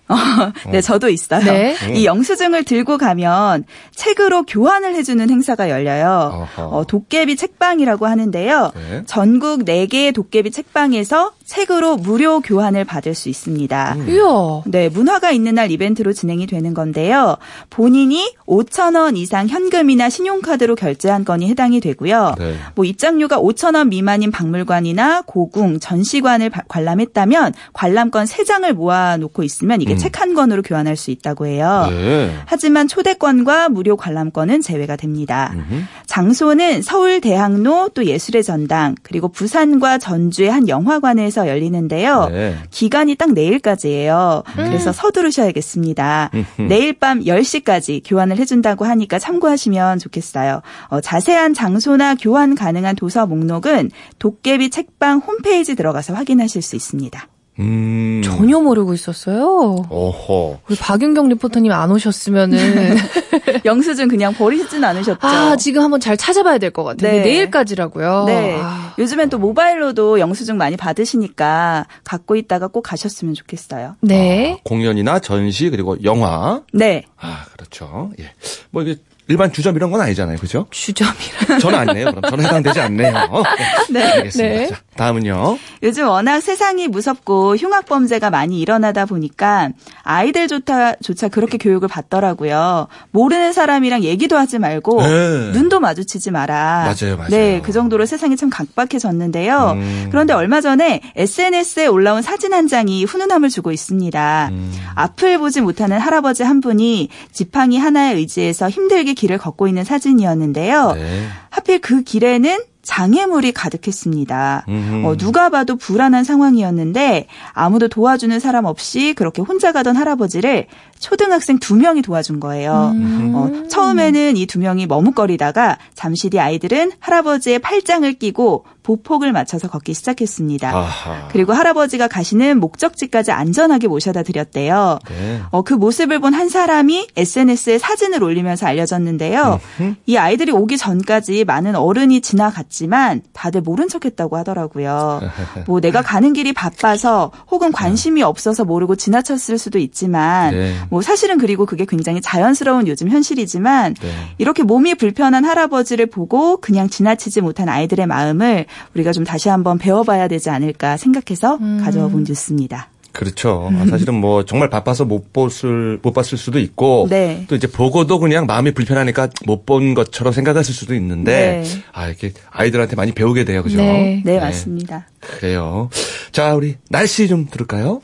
네, 0.71 0.81
저도 0.81 1.09
있어요. 1.09 1.45
네. 1.45 1.77
이 1.95 2.05
영수증을 2.05 2.65
들고 2.65 2.99
가면 2.99 3.65
책으로 3.95 4.45
교환을 4.45 4.95
해주는 4.95 5.29
행사가 5.29 5.71
열려요. 5.71 6.49
어, 6.57 6.85
도깨비 6.87 7.37
책방이라고 7.37 8.07
하는데요. 8.07 8.73
네. 8.75 9.03
전국 9.07 9.65
4개의 9.65 10.15
도깨비 10.15 10.51
책방에서 10.51 11.33
책으로 11.55 11.97
무료 11.97 12.39
교환을 12.39 12.85
받을 12.85 13.13
수 13.13 13.29
있습니다. 13.29 13.95
음. 13.99 14.09
이야. 14.09 14.63
네, 14.67 14.89
문화가 14.89 15.33
있는 15.33 15.57
날 15.57 15.73
이벤트로 15.73 16.13
진행이 16.13 16.47
되는 16.47 16.75
건데요. 16.75 17.39
본인이 17.71 18.33
5천 18.47 18.95
원 18.97 19.17
이상 19.17 19.49
현금이나 19.49 20.09
신용카드로 20.11 20.77
결제한 20.77 21.25
건이 21.25 21.49
해당이 21.49 21.81
되고요. 21.81 22.37
네. 22.39 22.55
뭐 22.77 22.85
입장료가 22.85 23.39
5천 23.41 23.75
원 23.75 23.89
미만인 23.89 24.31
박물관이나 24.31 25.23
고궁, 25.27 25.81
전시관을 25.81 26.51
바- 26.51 26.63
관람했다면 26.69 27.55
관람권 27.73 28.27
3장을 28.27 28.73
모아 28.75 29.17
놓고 29.17 29.43
있으면 29.43 29.81
이게 29.81 29.95
음. 29.95 29.99
책한 29.99 30.35
권으로 30.35 30.63
교환할 30.63 30.95
수 30.97 31.11
있다고 31.11 31.47
해요. 31.47 31.89
네. 31.91 32.33
하지만 32.47 32.87
초대권과 32.87 33.71
무료 33.71 33.97
관람권은 33.97 34.61
제외가 34.63 34.95
됩니다. 34.95 35.51
음흠. 35.55 35.83
장소는 36.07 36.83
서울 36.83 37.21
대학로 37.21 37.89
또 37.93 38.05
예술의 38.05 38.45
전당 38.45 38.95
그리고 39.03 39.27
부산과 39.29 39.99
전주의 39.99 40.49
한 40.49 40.69
영화관에서 40.69 41.40
열리는데요. 41.47 42.29
네. 42.31 42.57
기간이 42.71 43.15
딱 43.17 43.33
내일까지예요. 43.33 44.43
그래서 44.55 44.93
서두르셔야겠습니다. 44.93 46.31
음흠. 46.35 46.63
내일 46.69 46.93
밤 46.93 47.21
10시까지 47.21 48.03
교환을 48.05 48.37
해준다고 48.39 48.85
하니까 48.85 49.19
참고하시면 49.19 49.99
좋겠어요. 49.99 50.63
어, 50.89 51.01
자세한 51.01 51.55
장소나 51.55 52.15
교환 52.17 52.55
가능한 52.55 52.97
도서 52.97 53.27
목록은 53.27 53.91
도깨비 54.19 54.71
책방 54.71 55.19
홈페이지 55.19 55.75
들어가서 55.75 56.15
확인하실 56.15 56.63
수 56.63 56.77
있습니다. 56.77 57.30
음. 57.61 58.23
전혀 58.25 58.59
모르고 58.59 58.95
있었어요. 58.95 59.85
어허. 59.89 60.61
우리 60.69 60.77
박윤경 60.77 61.29
리포터님 61.29 61.71
안 61.73 61.91
오셨으면은 61.91 62.59
영수증 63.65 64.09
그냥 64.09 64.33
버리진 64.35 64.83
않으셨죠? 64.83 65.19
아 65.27 65.57
지금 65.57 65.83
한번 65.83 66.01
잘 66.01 66.17
찾아봐야 66.17 66.59
될 66.59 66.71
것 66.71 66.85
같아요. 66.85 67.13
네. 67.13 67.23
내일까지라고요. 67.25 68.25
네. 68.27 68.59
아, 68.63 68.95
요즘엔 68.99 69.29
또 69.29 69.39
모바일로도 69.39 70.21
영수증 70.21 70.57
많이 70.57 70.77
받으시니까 70.77 71.87
갖고 72.05 72.37
있다가 72.37 72.69
꼭 72.69 72.83
가셨으면 72.83 73.35
좋겠어요. 73.35 73.97
네. 74.01 74.61
공연이나 74.65 75.19
전시 75.19 75.69
그리고 75.71 75.97
영화. 76.05 76.63
네. 76.73 77.03
아, 77.21 77.45
그렇죠. 77.53 78.13
예. 78.21 78.31
뭐 78.71 78.83
이게 78.83 78.97
일반 79.31 79.53
주점 79.53 79.77
이런 79.77 79.93
건 79.93 80.01
아니잖아요. 80.01 80.39
그죠? 80.39 80.67
주점이라. 80.71 81.61
저는 81.61 81.79
아니네요. 81.79 82.07
그럼 82.07 82.23
저는 82.29 82.45
해당되지 82.47 82.81
않네요. 82.81 83.13
네. 83.91 84.03
알겠습니다. 84.03 84.55
네. 84.57 84.67
자, 84.69 84.77
다음은요. 84.97 85.57
요즘 85.85 86.09
워낙 86.09 86.41
세상이 86.41 86.89
무섭고 86.89 87.55
흉악 87.57 87.87
범죄가 87.87 88.31
많이 88.31 88.61
일어나다 88.61 89.07
보니까 89.07 89.71
아이들조차 90.03 90.97
그렇게 91.31 91.59
교육을 91.59 91.89
받더라고요. 91.89 92.89
모르는 93.13 93.53
사람이랑 93.53 94.03
얘기도 94.03 94.37
하지 94.37 94.59
말고 94.59 95.01
네. 95.01 95.53
눈도 95.53 95.79
마주치지 95.79 96.33
마라. 96.33 96.93
맞아요, 97.01 97.17
맞아요. 97.17 97.31
네, 97.31 97.61
그 97.63 97.71
정도로 97.71 98.07
세상이 98.07 98.37
참 98.37 98.51
각박해졌는데요. 98.51 99.73
음. 99.77 100.09
그런데 100.11 100.33
얼마 100.33 100.61
전에 100.61 101.01
SNS에 101.15 101.87
올라온 101.87 102.21
사진 102.23 102.53
한 102.53 102.67
장이 102.67 103.05
훈훈함을 103.05 103.49
주고 103.49 103.71
있습니다. 103.71 104.49
음. 104.51 104.73
앞을 104.97 105.39
보지 105.39 105.61
못하는 105.61 106.01
할아버지 106.01 106.43
한 106.43 106.61
분이 106.61 107.09
지팡이 107.33 107.79
하나에 107.79 108.15
의지해서 108.15 108.69
힘들게 108.69 109.15
길을 109.21 109.39
걷고 109.39 109.69
있는 109.69 109.85
사진이었는데요. 109.85 110.93
네. 110.95 111.27
하필 111.51 111.81
그 111.81 112.03
길에는 112.03 112.59
장애물이 112.83 113.53
가득했습니다. 113.53 114.65
어, 115.05 115.15
누가 115.17 115.51
봐도 115.51 115.77
불안한 115.77 116.25
상황이었는데 116.25 117.27
아무도 117.53 117.89
도와주는 117.89 118.41
사람 118.41 118.65
없이 118.65 119.13
그렇게 119.15 119.43
혼자 119.43 119.71
가던 119.71 119.97
할아버지를 119.97 120.67
초등학생 120.99 121.59
두 121.59 121.77
명이 121.77 122.01
도와준 122.03 122.41
거예요. 122.41 122.93
음. 122.95 123.33
어, 123.35 123.69
처음에는 123.69 124.37
이 124.39 124.47
두 124.47 124.59
명이 124.59 124.87
머뭇거리다가 124.87 125.77
잠시 125.95 126.31
뒤 126.31 126.41
아이들은 126.41 126.93
할아버지의 126.99 127.59
팔짱을 127.61 128.15
끼고 128.15 128.65
보폭을 128.83 129.33
맞춰서 129.33 129.69
걷기 129.69 129.95
시작했습니다. 129.95 130.71
아하. 130.77 131.29
그리고 131.31 131.53
할아버지가 131.53 132.09
가시는 132.09 132.59
목적지까지 132.61 133.31
안전하게 133.31 133.87
모셔다 133.87 134.23
드렸대요. 134.25 134.99
네. 135.09 135.41
어, 135.51 135.63
그 135.63 135.75
모습을 135.75 136.19
본 136.19 136.31
한 136.41 136.49
사람이 136.49 137.09
SNS에 137.17 137.79
사진을 137.79 138.23
올리면서 138.23 138.67
알려졌는데요. 138.67 139.61
이 140.07 140.17
아이들이 140.17 140.53
오기 140.53 140.79
전까지 140.79 141.45
많은 141.45 141.75
어른이 141.77 142.23
지나갔지만 142.23 143.23
다들 143.33 143.61
모른 143.61 143.89
척 143.89 144.05
했다고 144.05 144.37
하더라고요. 144.39 145.21
뭐 145.67 145.81
내가 145.81 146.03
가는 146.03 146.33
길이 146.33 146.53
바빠서 146.53 147.31
혹은 147.51 147.73
관심이 147.73 148.23
없어서 148.23 148.65
모르고 148.65 148.97
지나쳤을 148.97 149.59
수도 149.59 149.79
있지만 149.79 150.53
네. 150.55 150.75
뭐 150.89 151.03
사실은 151.03 151.37
그리고 151.39 151.67
그게 151.67 151.85
굉장히 151.85 152.21
자연스러운 152.21 152.87
요즘 152.87 153.09
현실이지만 153.11 153.95
네. 154.01 154.09
이렇게 154.39 154.63
몸이 154.63 154.95
불편한 154.95 155.45
할아버지를 155.45 156.07
보고 156.07 156.57
그냥 156.59 156.89
지나치지 156.89 157.41
못한 157.41 157.69
아이들의 157.69 158.07
마음을 158.07 158.67
우리가 158.95 159.13
좀 159.13 159.25
다시 159.25 159.49
한번 159.49 159.79
배워봐야 159.79 160.29
되지 160.29 160.51
않을까 160.51 160.97
생각해서 160.97 161.59
가져와 161.83 162.09
본 162.09 162.25
뉴스입니다. 162.25 162.89
그렇죠. 163.13 163.69
아, 163.77 163.87
사실은 163.87 164.15
뭐 164.15 164.45
정말 164.45 164.71
바빠서 164.71 165.05
못 165.05 165.33
봤을 165.33 165.99
못 166.01 166.13
봤을 166.13 166.39
수도 166.39 166.61
있고 166.61 167.09
네. 167.11 167.45
또 167.49 167.57
이제 167.57 167.67
보고도 167.67 168.21
그냥 168.21 168.47
마음이 168.47 168.73
불편하니까 168.73 169.29
못 169.47 169.67
본 169.67 169.95
것처럼 169.95 170.33
생각했을 170.33 170.73
수도 170.73 170.95
있는데 170.95 171.63
네. 171.65 171.81
아 171.93 172.07
이렇게 172.07 172.33
아이들한테 172.51 172.95
많이 172.95 173.11
배우게 173.13 173.45
돼요, 173.45 173.63
그죠? 173.65 173.79
네. 173.79 174.23
네, 174.25 174.39
맞습니다. 174.39 175.09
그래요. 175.21 175.91
자, 176.31 176.55
우리 176.55 176.77
날씨 176.89 177.27
좀 177.27 177.47
들을까요? 177.51 178.01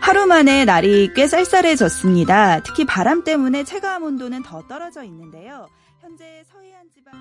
하루 0.00 0.26
만에 0.26 0.64
날이 0.64 1.10
꽤 1.14 1.26
쌀쌀해졌습니다. 1.28 2.62
특히 2.62 2.84
바람 2.86 3.22
때문에 3.24 3.64
체감 3.64 4.02
온도는 4.02 4.42
더 4.42 4.62
떨어져 4.68 5.04
있는데요. 5.04 5.68
현재 6.00 6.24
지방 6.46 6.64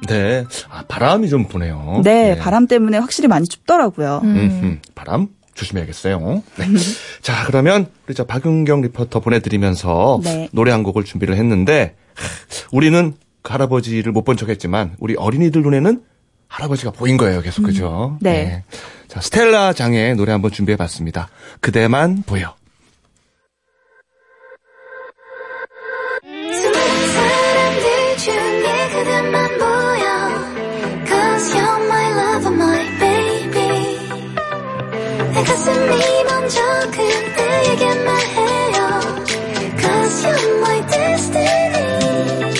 네. 0.07 0.45
아, 0.69 0.83
바람이 0.87 1.29
좀 1.29 1.47
부네요. 1.47 2.01
네, 2.03 2.37
바람 2.37 2.67
때문에 2.67 2.97
확실히 2.97 3.27
많이 3.27 3.47
춥더라고요. 3.47 4.21
음, 4.23 4.79
바람 4.95 5.27
조심해야겠어요. 5.55 6.41
네. 6.57 6.65
자, 7.21 7.43
그러면 7.45 7.87
우리 8.07 8.15
저 8.15 8.23
박윤경 8.25 8.81
리포터 8.81 9.19
보내드리면서 9.19 10.21
네. 10.23 10.47
노래 10.53 10.71
한 10.71 10.83
곡을 10.83 11.03
준비를 11.03 11.35
했는데 11.35 11.95
하, 12.15 12.23
우리는 12.71 13.13
그 13.41 13.51
할아버지를 13.51 14.11
못 14.13 14.23
본 14.23 14.37
척했지만 14.37 14.95
우리 14.99 15.15
어린이들 15.17 15.61
눈에는 15.61 16.01
할아버지가 16.47 16.91
보인 16.91 17.17
거예요, 17.17 17.41
계속 17.41 17.63
그죠? 17.63 18.17
네. 18.21 18.63
자, 19.07 19.19
스텔라 19.21 19.73
장의 19.73 20.15
노래 20.15 20.31
한번 20.31 20.51
준비해봤습니다. 20.51 21.29
그대만 21.59 22.23
보여. 22.25 22.55
가슴이 35.59 36.23
먼저 36.23 36.61
그대에게 36.89 37.85
말해요. 38.05 38.75
Cause 39.77 40.27
you're 40.27 40.57
my 40.59 40.87
destiny. 40.87 42.53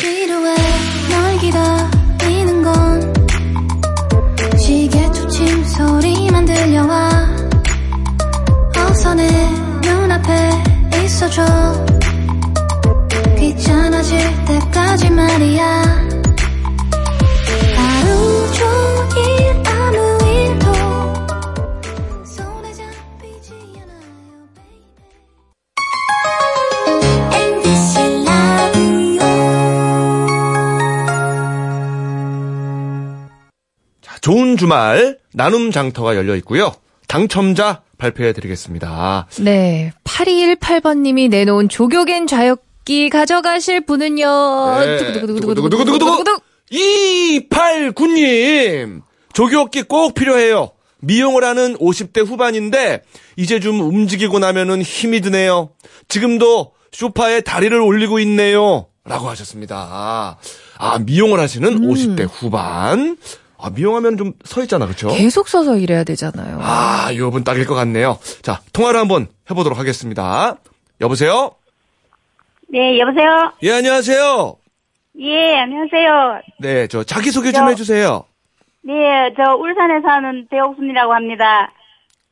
지루해 0.00 0.54
널 1.10 1.38
기다리는 1.38 2.62
건 2.62 3.14
시계 4.58 5.10
초침 5.10 5.64
소리만 5.64 6.44
들려와. 6.44 7.08
어서 8.76 9.14
내 9.14 9.26
눈앞에 9.80 10.50
있어줘. 11.02 11.46
귀찮아질 13.38 14.44
때까지 14.44 15.10
말이야 15.10 16.05
주말 34.56 35.18
나눔 35.32 35.70
장터가 35.70 36.16
열려 36.16 36.34
있고요. 36.36 36.72
당첨자 37.08 37.82
발표해 37.98 38.32
드리겠습니다. 38.32 39.26
네. 39.40 39.92
8218번님이 40.04 41.28
내놓은 41.30 41.68
조교겐 41.68 42.26
좌욕기 42.26 43.10
가져가실 43.10 43.86
분은요. 43.86 44.80
네. 44.80 45.12
두구두구두구두구두구두구두구. 45.12 46.40
289님! 46.72 49.02
조교기 49.32 49.82
꼭 49.82 50.14
필요해요. 50.14 50.70
미용을 51.00 51.44
하는 51.44 51.76
50대 51.76 52.26
후반인데, 52.26 53.02
이제 53.36 53.60
좀 53.60 53.80
움직이고 53.80 54.38
나면은 54.38 54.82
힘이 54.82 55.20
드네요. 55.20 55.70
지금도 56.08 56.72
소파에 56.90 57.42
다리를 57.42 57.78
올리고 57.78 58.18
있네요. 58.20 58.86
라고 59.04 59.28
하셨습니다. 59.28 60.38
아, 60.78 60.98
미용을 60.98 61.38
하시는 61.38 61.68
음. 61.72 61.88
50대 61.88 62.26
후반. 62.28 63.18
아, 63.58 63.70
미용하면 63.70 64.16
좀 64.16 64.32
서 64.44 64.62
있잖아, 64.62 64.86
그쵸? 64.86 65.08
계속 65.08 65.48
서서 65.48 65.76
일해야 65.76 66.04
되잖아요. 66.04 66.58
아, 66.60 67.10
요분 67.14 67.44
딱일 67.44 67.66
것 67.66 67.74
같네요. 67.74 68.18
자, 68.42 68.60
통화를 68.72 69.00
한번 69.00 69.28
해보도록 69.50 69.78
하겠습니다. 69.78 70.56
여보세요? 71.00 71.52
네, 72.68 72.98
여보세요? 72.98 73.52
예, 73.62 73.72
안녕하세요. 73.72 74.56
예, 75.20 75.54
안녕하세요. 75.56 76.40
네, 76.60 76.86
저 76.88 77.02
자기소개 77.04 77.52
좀 77.52 77.64
저- 77.64 77.70
해주세요. 77.70 78.24
네, 78.82 78.92
저 79.36 79.54
울산에 79.54 80.00
사는 80.02 80.46
배옥순이라고 80.50 81.14
합니다. 81.14 81.72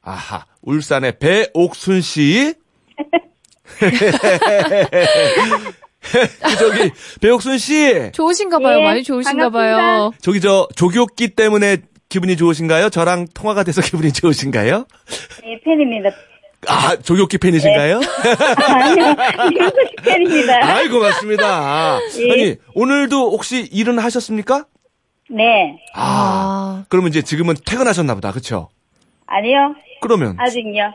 아하, 0.02 0.44
울산의 0.62 1.18
배옥순 1.18 2.00
씨. 2.02 2.54
그 6.42 6.56
저기 6.58 6.90
배옥순 7.20 7.58
씨, 7.58 8.10
좋으신가 8.12 8.58
봐요. 8.58 8.78
예, 8.80 8.84
많이 8.84 9.02
좋으신가 9.02 9.50
봐요. 9.50 9.76
반갑습니다. 9.76 10.18
저기 10.22 10.40
저 10.40 10.68
조교기 10.76 11.28
때문에 11.30 11.78
기분이 12.08 12.36
좋으신가요? 12.36 12.90
저랑 12.90 13.26
통화가 13.34 13.64
돼서 13.64 13.80
기분이 13.82 14.12
좋으신가요? 14.12 14.84
네, 15.42 15.60
팬입니다. 15.64 16.10
아, 16.68 16.96
조교기 16.96 17.38
팬이신가요? 17.38 18.00
아니요, 18.68 19.06
윤수식 19.52 19.96
팬입니다. 20.04 20.66
아이 20.66 20.88
고맙습니다. 20.88 21.98
예. 22.20 22.32
아니 22.32 22.56
오늘도 22.74 23.30
혹시 23.32 23.68
일은 23.70 23.98
하셨습니까? 23.98 24.64
네, 25.30 25.78
아, 25.94 26.84
그러면 26.88 27.08
이제 27.10 27.22
지금은 27.22 27.54
퇴근하셨나 27.66 28.14
보다, 28.14 28.30
그렇죠? 28.30 28.68
아니요, 29.26 29.74
그러면 30.00 30.36
아직요. 30.38 30.92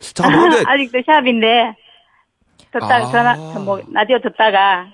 잠깐만 0.00 0.50
근데 0.50 0.64
아직도 0.66 0.98
샵인데, 1.04 1.46
듣다가 2.72 2.96
아. 2.96 3.10
전화, 3.10 3.36
뭐, 3.60 3.80
라디오 3.92 4.18
듣다가 4.20 4.86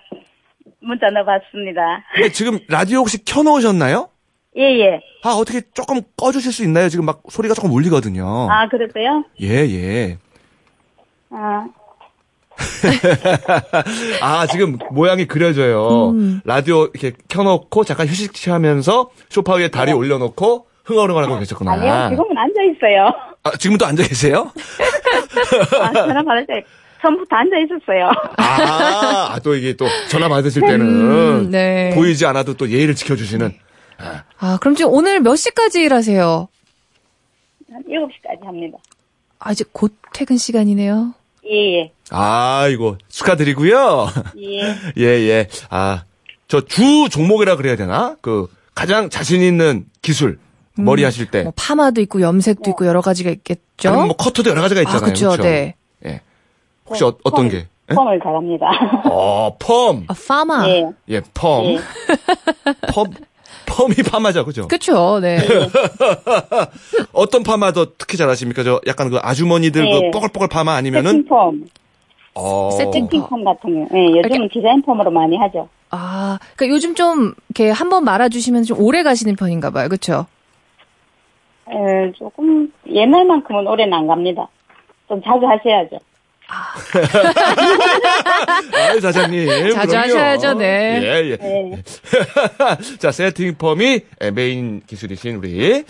문자 0.81 1.11
넣어봤습니다. 1.11 2.05
근데 2.15 2.31
지금 2.31 2.59
라디오 2.69 3.01
혹시 3.01 3.25
켜놓으셨나요? 3.25 4.09
예, 4.57 4.63
예. 4.81 5.01
아 5.23 5.31
어떻게 5.31 5.61
조금 5.75 6.01
꺼주실 6.17 6.53
수 6.53 6.65
있나요? 6.65 6.89
지금 6.89 7.05
막 7.05 7.23
소리가 7.29 7.55
조금 7.55 7.73
울리거든요. 7.73 8.49
아, 8.51 8.69
그랬어요? 8.69 9.25
예 9.43 9.49
예. 9.49 10.19
아, 11.31 11.67
아 14.23 14.47
지금 14.47 14.79
모양이 14.93 15.27
그려져요. 15.27 16.11
음. 16.11 16.41
라디오 16.45 16.85
이렇게 16.85 17.13
켜놓고 17.29 17.85
잠깐 17.85 18.07
휴식 18.07 18.33
취하면서 18.33 19.11
소파 19.29 19.55
위에 19.55 19.69
다리 19.69 19.93
올려놓고 19.93 20.67
흥얼흥얼하고 20.85 21.39
계셨구나. 21.41 21.77
네. 21.77 21.89
아니요, 21.91 22.17
지금은 22.17 22.39
앉아있어요. 22.39 23.11
아, 23.43 23.51
지금도 23.59 23.85
앉아 23.87 24.05
계세요? 24.05 24.51
아, 25.83 25.93
전화 25.93 26.23
받을 26.23 26.47
때 26.47 26.65
처음부터 27.03 27.37
앉아 27.37 27.57
있었어요. 27.59 28.11
아, 28.39 29.35
아, 29.35 29.39
또 29.41 29.55
이게 29.55 29.75
또 29.75 29.87
전화 30.09 30.29
받으실 30.29 30.63
때는 30.63 30.81
음, 30.81 31.51
네. 31.51 31.93
보이지 31.95 32.27
않아도 32.27 32.55
또 32.55 32.69
예의를 32.71 32.95
지켜주시는. 32.95 33.53
아, 34.39 34.59
그럼 34.61 34.75
지금 34.75 34.93
오늘 34.93 35.21
몇 35.21 35.37
시까지 35.37 35.81
일하세요? 35.83 36.49
한 37.73 37.83
7시까지 37.83 38.45
합니다. 38.45 38.79
아, 39.39 39.53
이제 39.53 39.65
곧 39.73 39.95
퇴근 40.13 40.37
시간이네요. 40.39 41.15
예, 41.49 41.79
예. 41.79 41.93
아이고 42.11 42.97
축하드리고요. 43.09 44.09
예. 44.39 44.77
예 44.99 45.05
예. 45.29 45.49
아, 45.71 46.05
저 46.49 46.61
주 46.61 47.09
종목이라 47.11 47.57
그래야 47.57 47.77
되나? 47.77 48.17
그 48.21 48.49
가장 48.75 49.11
자신 49.11 49.43
있는 49.43 49.87
기술 50.03 50.39
머리 50.77 51.05
하실 51.05 51.31
때. 51.31 51.43
뭐 51.45 51.53
파마도 51.57 52.01
있고 52.03 52.21
염색도 52.21 52.71
있고 52.71 52.87
여러 52.87 53.01
가지가 53.01 53.31
있겠죠? 53.31 53.89
아니면 53.89 54.09
뭐 54.09 54.17
커터도 54.17 54.51
여러 54.51 54.61
가지가 54.61 54.81
있잖아요. 54.83 55.01
아, 55.03 55.05
그쵸? 55.07 55.37
네. 55.37 55.75
예. 56.87 56.89
혹시 56.89 57.05
어, 57.05 57.17
어떤 57.25 57.49
게? 57.49 57.67
예? 57.91 57.95
펌을 57.95 58.21
잘합니다. 58.23 58.67
어, 59.11 59.57
펌. 59.59 60.05
아, 60.09 60.15
파마. 60.27 60.69
예. 60.69 60.87
예, 61.09 61.21
펌. 61.35 61.65
예. 61.65 61.79
펌. 62.93 63.05
펌이 63.67 63.95
파마죠, 64.09 64.45
그죠? 64.45 64.69
그쵸, 64.69 65.19
네. 65.21 65.39
어떤 67.13 67.43
파마도 67.43 67.95
특히 67.97 68.17
잘하십니까? 68.17 68.63
저 68.63 68.81
약간 68.87 69.11
그 69.11 69.19
아주머니들 69.21 69.83
네. 69.85 69.91
그 69.91 70.11
뽀글뽀글 70.13 70.49
파마 70.49 70.75
아니면은 70.75 71.11
세팅 71.11 71.25
펌. 71.27 71.65
어. 72.35 72.71
세팅 72.71 73.05
세팅 73.07 73.27
펌 73.27 73.45
같은 73.45 73.89
거. 73.89 73.97
예, 73.99 74.07
요즘은 74.19 74.49
디자인 74.53 74.83
펌으로 74.83 75.11
많이 75.11 75.37
하죠. 75.37 75.69
아, 75.91 76.39
그러니까 76.57 76.75
요즘 76.75 76.95
좀 76.95 77.35
이렇게 77.49 77.71
한번 77.71 78.05
말아주시면 78.05 78.63
좀 78.65 78.81
오래 78.81 79.03
가시는 79.03 79.37
편인가 79.37 79.71
봐요. 79.71 79.89
그렇죠? 79.89 80.27
에, 81.69 82.13
조금 82.13 82.73
옛날만큼은 82.89 83.67
오래는 83.67 83.93
안 83.93 84.07
갑니다. 84.07 84.49
좀 85.09 85.21
자주 85.23 85.47
하셔야죠. 85.47 85.99
아, 86.49 86.75
사장님. 89.01 89.49
자주 89.75 89.89
그럼요. 89.89 89.99
하셔야죠, 89.99 90.55
네. 90.55 91.01
예, 91.03 91.31
예. 91.33 91.37
네. 91.37 91.83
자, 92.99 93.13
세팅 93.13 93.57
펌이 93.57 94.01
메인 94.35 94.83
기술이신 94.87 95.37
우리 95.37 95.61
예, 95.61 95.85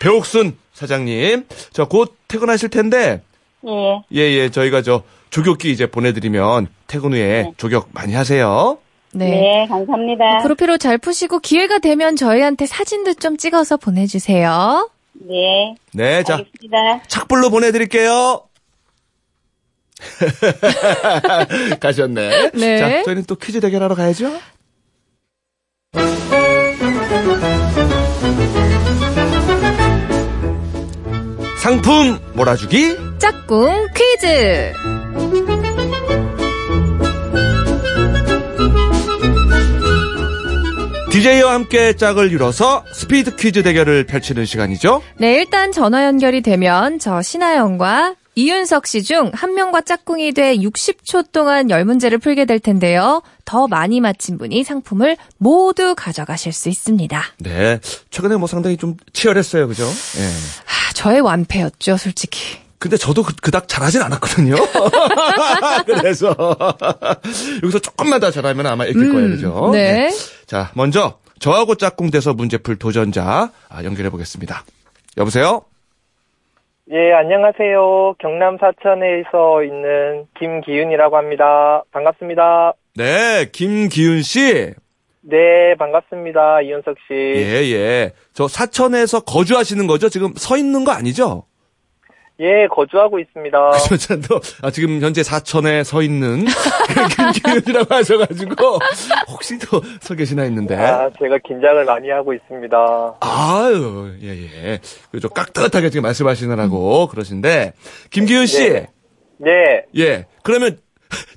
배옥순 0.00 0.56
사장님. 0.72 1.46
저 1.72 1.86
곧 1.86 2.16
퇴근하실 2.28 2.68
텐데, 2.70 3.22
예. 3.66 4.02
예, 4.14 4.20
예, 4.20 4.48
저희가 4.50 4.82
저 4.82 5.02
조격기 5.30 5.70
이제 5.70 5.86
보내드리면 5.86 6.68
퇴근 6.86 7.12
후에 7.12 7.50
조격 7.56 7.88
많이 7.92 8.14
하세요. 8.14 8.78
네. 9.12 9.30
네, 9.30 9.66
감사합니다. 9.68 10.38
프로필로 10.42 10.76
잘 10.78 10.98
푸시고 10.98 11.38
기회가 11.38 11.78
되면 11.78 12.16
저희한테 12.16 12.66
사진도 12.66 13.14
좀 13.14 13.36
찍어서 13.36 13.76
보내주세요. 13.76 14.90
네. 15.14 15.76
네, 15.92 16.22
자, 16.24 16.34
알겠습니다. 16.36 17.02
착불로 17.06 17.50
보내드릴게요. 17.50 18.42
가셨네. 21.80 22.50
네. 22.54 22.78
자, 22.78 23.02
저희는 23.04 23.24
또 23.24 23.36
퀴즈 23.36 23.60
대결하러 23.60 23.94
가야죠. 23.94 24.32
상품 31.64 32.18
몰아주기 32.34 32.94
짝꿍 33.18 33.88
퀴즈! 33.94 34.72
DJ와 41.10 41.54
함께 41.54 41.94
짝을 41.94 42.32
이뤄서 42.32 42.84
스피드 42.92 43.36
퀴즈 43.36 43.62
대결을 43.62 44.04
펼치는 44.04 44.44
시간이죠. 44.44 45.00
네, 45.16 45.36
일단 45.36 45.72
전화 45.72 46.04
연결이 46.04 46.42
되면 46.42 46.98
저 46.98 47.22
신하영과 47.22 48.16
이윤석 48.36 48.86
씨 48.86 49.02
중 49.04 49.30
한 49.32 49.54
명과 49.54 49.82
짝꿍이 49.82 50.32
돼 50.32 50.56
60초 50.56 51.30
동안 51.32 51.70
열 51.70 51.84
문제를 51.84 52.18
풀게 52.18 52.44
될 52.46 52.58
텐데요. 52.58 53.22
더 53.44 53.68
많이 53.68 54.00
맞힌 54.00 54.38
분이 54.38 54.64
상품을 54.64 55.16
모두 55.38 55.94
가져가실 55.94 56.52
수 56.52 56.68
있습니다. 56.68 57.22
네. 57.38 57.78
최근에 58.10 58.36
뭐 58.36 58.48
상당히 58.48 58.76
좀 58.76 58.96
치열했어요. 59.12 59.68
그죠? 59.68 59.84
예. 59.84 60.24
아, 60.26 60.92
저의 60.94 61.20
완패였죠, 61.20 61.96
솔직히. 61.96 62.58
근데 62.78 62.96
저도 62.96 63.22
그, 63.22 63.34
그닥 63.36 63.66
잘하진 63.68 64.02
않았거든요. 64.02 64.56
그래서 65.86 66.36
여기서 67.62 67.78
조금만 67.78 68.20
더 68.20 68.30
잘하면 68.30 68.66
아마 68.66 68.84
이길 68.84 69.12
거예요. 69.12 69.28
그죠? 69.30 69.70
네. 69.72 70.10
자, 70.46 70.70
먼저 70.74 71.18
저하고 71.38 71.76
짝꿍 71.76 72.10
돼서 72.10 72.34
문제 72.34 72.58
풀 72.58 72.76
도전자 72.76 73.50
아, 73.68 73.84
연결해 73.84 74.10
보겠습니다. 74.10 74.64
여보세요? 75.16 75.62
예, 76.90 77.12
안녕하세요. 77.14 78.16
경남 78.18 78.58
사천에서 78.58 79.62
있는 79.64 80.26
김기윤이라고 80.38 81.16
합니다. 81.16 81.82
반갑습니다. 81.92 82.74
네, 82.96 83.46
김기윤 83.50 84.20
씨. 84.20 84.74
네, 85.22 85.74
반갑습니다. 85.78 86.60
이윤석 86.60 86.96
씨. 87.08 87.14
예, 87.14 87.72
예. 87.72 88.12
저 88.34 88.46
사천에서 88.46 89.20
거주하시는 89.20 89.86
거죠? 89.86 90.10
지금 90.10 90.34
서 90.36 90.58
있는 90.58 90.84
거 90.84 90.92
아니죠? 90.92 91.46
예, 92.40 92.66
거주하고 92.68 93.20
있습니다. 93.20 93.70
그죠, 93.88 93.96
저도, 93.96 94.40
아, 94.62 94.70
지금 94.70 95.00
현재 95.00 95.22
사천에 95.22 95.84
서 95.84 96.02
있는 96.02 96.44
김기윤이라고 97.32 97.94
하셔가지고, 97.94 98.54
혹시 99.28 99.56
또 99.58 99.80
서 100.00 100.14
계시나 100.14 100.42
했는데. 100.42 100.74
아, 100.76 101.08
제가 101.20 101.38
긴장을 101.46 101.84
많이 101.84 102.10
하고 102.10 102.34
있습니다. 102.34 102.76
아유, 103.20 104.12
예, 104.22 104.28
예. 104.28 104.80
그죠, 105.12 105.28
깍듯하게 105.28 105.90
지금 105.90 106.02
말씀하시느라고 106.02 107.06
그러신데, 107.06 107.72
김기윤 108.10 108.46
씨. 108.46 108.68
네. 108.70 108.86
네, 109.38 109.84
예. 109.96 110.26
그러면 110.42 110.78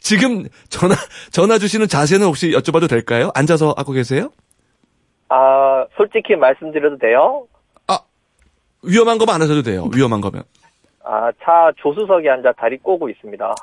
지금 0.02 0.46
전화, 0.70 0.96
전화 1.32 1.60
주시는 1.60 1.88
자세는 1.88 2.26
혹시 2.26 2.50
여쭤봐도 2.52 2.90
될까요? 2.90 3.30
앉아서 3.36 3.76
하고 3.78 3.92
계세요? 3.92 4.32
아, 5.30 5.86
솔직히 5.96 6.36
말씀드려도 6.36 6.98
돼요? 6.98 7.46
아, 7.88 8.00
위험한 8.82 9.18
거면 9.20 9.36
안 9.36 9.42
하셔도 9.44 9.62
돼요. 9.62 9.90
위험한 9.94 10.22
거면. 10.22 10.44
아, 11.10 11.32
차 11.42 11.72
조수석에 11.78 12.30
앉아 12.30 12.52
다리 12.60 12.78
꼬고 12.78 13.10
있습니다. 13.10 13.56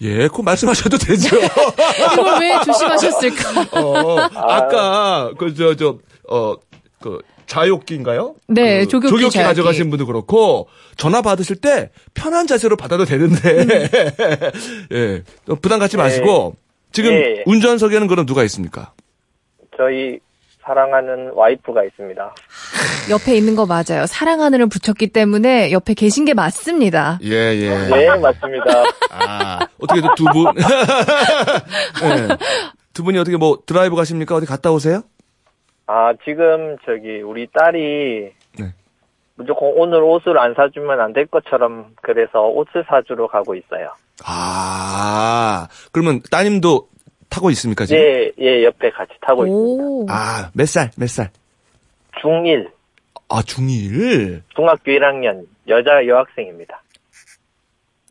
예, 0.00 0.26
그거 0.28 0.42
말씀하셔도 0.42 0.96
되죠. 0.96 1.36
이걸 1.38 2.40
왜 2.40 2.58
조심하셨을까? 2.64 3.78
어, 3.78 4.18
아까, 4.34 5.30
그, 5.38 5.54
저, 5.54 5.76
저, 5.76 5.98
어, 6.28 6.54
그, 7.00 7.20
좌욕기인가요? 7.46 8.34
네, 8.48 8.80
그 8.80 8.88
조격기, 8.88 9.08
조격기 9.10 9.30
좌욕기. 9.34 9.48
가져가신 9.48 9.90
분도 9.90 10.06
그렇고, 10.06 10.68
전화 10.96 11.20
받으실 11.20 11.56
때 11.56 11.90
편한 12.14 12.46
자세로 12.46 12.76
받아도 12.76 13.04
되는데, 13.04 13.66
예, 14.92 15.22
또 15.44 15.54
부담 15.56 15.78
갖지 15.78 15.96
마시고, 15.98 16.56
지금 16.90 17.12
예. 17.12 17.42
운전석에는 17.46 18.06
그럼 18.06 18.26
누가 18.26 18.42
있습니까? 18.44 18.92
저희 19.76 20.18
사랑하는 20.64 21.30
와이프가 21.34 21.84
있습니다. 21.84 22.34
옆에 23.10 23.36
있는 23.36 23.56
거 23.56 23.66
맞아요. 23.66 24.06
사랑하늘을 24.06 24.68
붙였기 24.68 25.08
때문에 25.08 25.72
옆에 25.72 25.94
계신 25.94 26.24
게 26.24 26.34
맞습니다. 26.34 27.18
예, 27.22 27.30
예. 27.30 27.68
네, 27.88 28.16
맞습니다. 28.18 28.84
아, 29.10 29.58
어떻게 29.80 30.00
두 30.16 30.24
분, 30.24 30.46
예. 32.04 32.28
두 32.92 33.02
분이 33.02 33.18
어떻게 33.18 33.36
뭐 33.36 33.58
드라이브 33.66 33.96
가십니까? 33.96 34.36
어디 34.36 34.46
갔다 34.46 34.70
오세요? 34.70 35.02
아, 35.86 36.12
지금 36.24 36.76
저기 36.86 37.20
우리 37.22 37.48
딸이 37.52 38.30
네. 38.58 38.74
무조건 39.34 39.72
오늘 39.76 40.02
옷을 40.02 40.38
안 40.38 40.54
사주면 40.54 41.00
안 41.00 41.12
될 41.12 41.26
것처럼 41.26 41.86
그래서 42.02 42.40
옷을 42.48 42.84
사주러 42.88 43.26
가고 43.26 43.54
있어요. 43.54 43.88
아, 44.24 45.66
그러면 45.90 46.20
따님도 46.30 46.86
타고 47.32 47.50
있습니까, 47.50 47.86
지금? 47.86 48.02
예, 48.02 48.30
예, 48.38 48.62
옆에 48.64 48.90
같이 48.90 49.12
타고 49.26 49.46
있습니다. 49.46 49.82
오. 49.82 50.06
아, 50.10 50.50
몇 50.52 50.68
살, 50.68 50.90
몇 50.96 51.08
살? 51.08 51.30
중1, 52.22 52.68
아, 53.30 53.40
중1. 53.40 54.42
중학교 54.54 54.92
1학년, 54.92 55.46
여자 55.66 56.06
여학생입니다. 56.06 56.82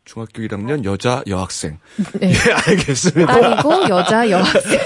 중학교 0.06 0.42
1학년 0.42 0.84
여자 0.84 1.24
여학생. 1.28 1.78
네. 2.20 2.32
예, 2.34 2.52
알겠습니다. 2.68 3.32
딸이고 3.32 3.90
여자 3.90 4.30
여학생. 4.30 4.80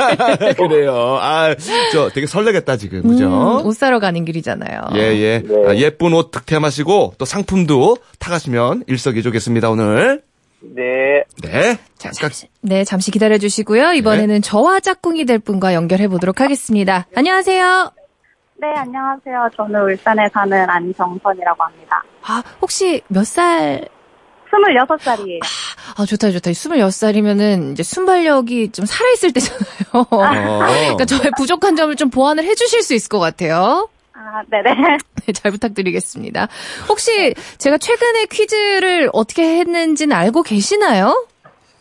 그래요. 0.56 1.18
아, 1.20 1.54
저 1.92 2.08
되게 2.08 2.26
설레겠다, 2.26 2.78
지금. 2.78 3.02
그죠? 3.02 3.26
음, 3.60 3.66
옷 3.66 3.76
사러 3.76 4.00
가는 4.00 4.24
길이잖아요. 4.24 4.80
예, 4.94 5.00
예. 5.00 5.42
네. 5.46 5.68
아, 5.68 5.74
예쁜 5.76 6.14
옷 6.14 6.30
득템하시고, 6.30 7.14
또 7.18 7.24
상품도 7.26 7.98
타가시면 8.18 8.84
일석이조겠습니다, 8.86 9.70
오늘. 9.70 10.22
네, 10.62 11.24
네. 11.42 11.76
자, 11.96 12.10
잠깐. 12.10 12.20
잠시, 12.20 12.48
네, 12.60 12.84
잠시 12.84 13.10
기다려 13.10 13.38
주시고요. 13.38 13.92
이번에는 13.92 14.42
저와 14.42 14.80
짝꿍이 14.80 15.24
될 15.24 15.38
분과 15.38 15.74
연결해 15.74 16.08
보도록 16.08 16.40
하겠습니다. 16.40 17.06
안녕하세요. 17.14 17.92
네, 18.60 18.68
안녕하세요. 18.76 19.50
저는 19.56 19.82
울산에 19.82 20.28
사는 20.32 20.70
안정선이라고 20.70 21.64
합니다. 21.64 22.02
아, 22.22 22.42
혹시 22.60 23.02
몇 23.08 23.26
살? 23.26 23.88
26살이에요. 24.52 25.40
아, 25.96 26.06
좋다, 26.06 26.30
좋다. 26.30 26.50
26살이면은 26.50 27.72
이제 27.72 27.82
순발력이 27.82 28.70
좀 28.72 28.86
살아있을 28.86 29.32
때잖아요. 29.32 29.66
어. 29.92 30.04
그러니까 30.10 31.04
저의 31.06 31.30
부족한 31.36 31.74
점을 31.74 31.94
좀 31.96 32.10
보완을 32.10 32.44
해 32.44 32.54
주실 32.54 32.82
수 32.82 32.94
있을 32.94 33.08
것 33.08 33.18
같아요. 33.18 33.88
아, 34.24 34.42
네네. 34.48 34.98
네, 35.26 35.32
잘 35.32 35.50
부탁드리겠습니다. 35.50 36.48
혹시 36.88 37.34
제가 37.58 37.78
최근에 37.78 38.26
퀴즈를 38.26 39.10
어떻게 39.12 39.42
했는지는 39.60 40.14
알고 40.16 40.42
계시나요? 40.42 41.26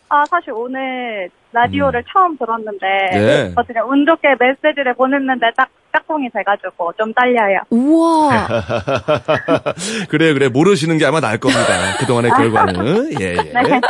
아, 0.09 0.25
사실 0.29 0.51
오늘 0.51 1.29
라디오를 1.53 2.03
처음 2.11 2.37
들었는데, 2.37 2.85
네. 3.13 3.53
어떻게 3.55 3.79
운 3.79 4.05
좋게 4.05 4.27
메시지를 4.39 4.93
보냈는데 4.95 5.51
딱 5.55 5.69
짝꿍이 5.93 6.29
돼가지고 6.33 6.93
좀 6.97 7.13
떨려요. 7.13 7.59
우와. 7.69 8.47
그래, 10.09 10.33
그래. 10.33 10.47
모르시는 10.47 10.97
게 10.97 11.05
아마 11.05 11.19
나을 11.19 11.37
겁니다. 11.37 11.97
그동안의 11.99 12.31
결과는. 12.31 13.13
예, 13.21 13.31
예. 13.33 13.35
네. 13.35 13.81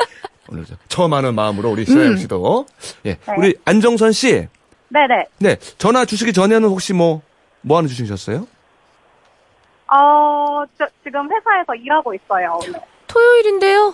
오늘 0.50 0.66
저 0.66 0.76
처음 0.88 1.14
하는 1.14 1.34
마음으로 1.36 1.70
우리 1.70 1.86
신하영 1.86 2.18
씨도. 2.18 2.66
예. 3.06 3.18
우리 3.38 3.56
안정선 3.66 4.12
씨. 4.12 4.48
네네. 4.90 5.26
네. 5.40 5.56
전화 5.78 6.04
주시기 6.06 6.34
전에는 6.34 6.68
혹시 6.68 6.94
뭐, 6.94 7.22
뭐 7.62 7.78
하는 7.78 7.88
주셨어요? 7.90 8.48
어, 9.88 10.64
저, 10.78 10.88
지금 11.04 11.30
회사에서 11.32 11.76
일하고 11.76 12.14
있어요, 12.14 12.60
오늘. 12.62 12.80
토요일인데요? 13.08 13.94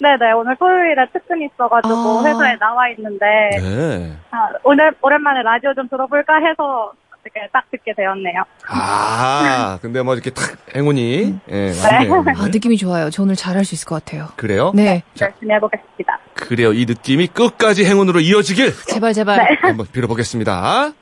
네네, 0.00 0.32
오늘 0.32 0.56
토요일에 0.56 1.06
특근이 1.12 1.46
있어가지고 1.52 1.94
아. 1.94 2.24
회사에 2.24 2.56
나와 2.58 2.88
있는데, 2.90 3.26
네. 3.60 4.16
아, 4.30 4.48
오늘, 4.64 4.92
오랜만에 5.02 5.42
라디오 5.42 5.74
좀 5.74 5.88
들어볼까 5.88 6.34
해서 6.38 6.92
어떻게 7.22 7.48
딱 7.52 7.64
듣게 7.70 7.92
되었네요. 7.94 8.42
아, 8.68 9.78
근데 9.80 10.02
뭐 10.02 10.14
이렇게 10.14 10.30
탁 10.30 10.56
행운이 10.74 11.38
예, 11.50 11.72
왔네요. 11.84 12.24
아, 12.36 12.48
느낌이 12.48 12.76
좋아요. 12.76 13.10
저 13.10 13.22
오늘 13.22 13.36
잘할 13.36 13.64
수 13.64 13.74
있을 13.74 13.86
것 13.86 14.04
같아요. 14.04 14.28
그래요? 14.36 14.72
네. 14.74 15.02
자. 15.14 15.26
열심히 15.26 15.54
해보겠습니다. 15.54 16.18
그래요. 16.34 16.72
이 16.72 16.84
느낌이 16.84 17.28
끝까지 17.28 17.84
행운으로 17.84 18.20
이어지길 18.20 18.72
제발, 18.88 19.12
제발. 19.12 19.38
네. 19.38 19.56
한번 19.60 19.86
빌어보겠습니다. 19.92 20.92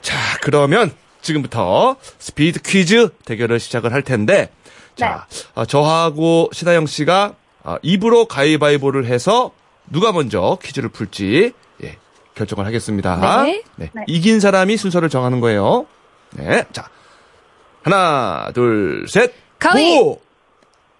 자, 0.00 0.16
그러면 0.42 0.90
지금부터 1.24 1.96
스피드 2.18 2.60
퀴즈 2.62 3.08
대결을 3.24 3.58
시작을 3.58 3.92
할 3.92 4.02
텐데, 4.02 4.50
자, 4.94 5.26
어, 5.54 5.64
저하고 5.64 6.50
신하영 6.52 6.86
씨가 6.86 7.34
어, 7.64 7.76
입으로 7.82 8.26
가위바위보를 8.26 9.06
해서 9.06 9.50
누가 9.90 10.12
먼저 10.12 10.58
퀴즈를 10.62 10.90
풀지 10.90 11.52
예, 11.82 11.96
결정을 12.34 12.64
하겠습니다. 12.66 13.42
네. 13.42 13.62
네. 13.76 13.90
이긴 14.06 14.38
사람이 14.38 14.76
순서를 14.76 15.08
정하는 15.08 15.40
거예요. 15.40 15.86
네, 16.32 16.64
자, 16.72 16.88
하나, 17.82 18.50
둘, 18.54 19.06
셋, 19.08 19.32
가위! 19.58 19.98
보! 19.98 20.20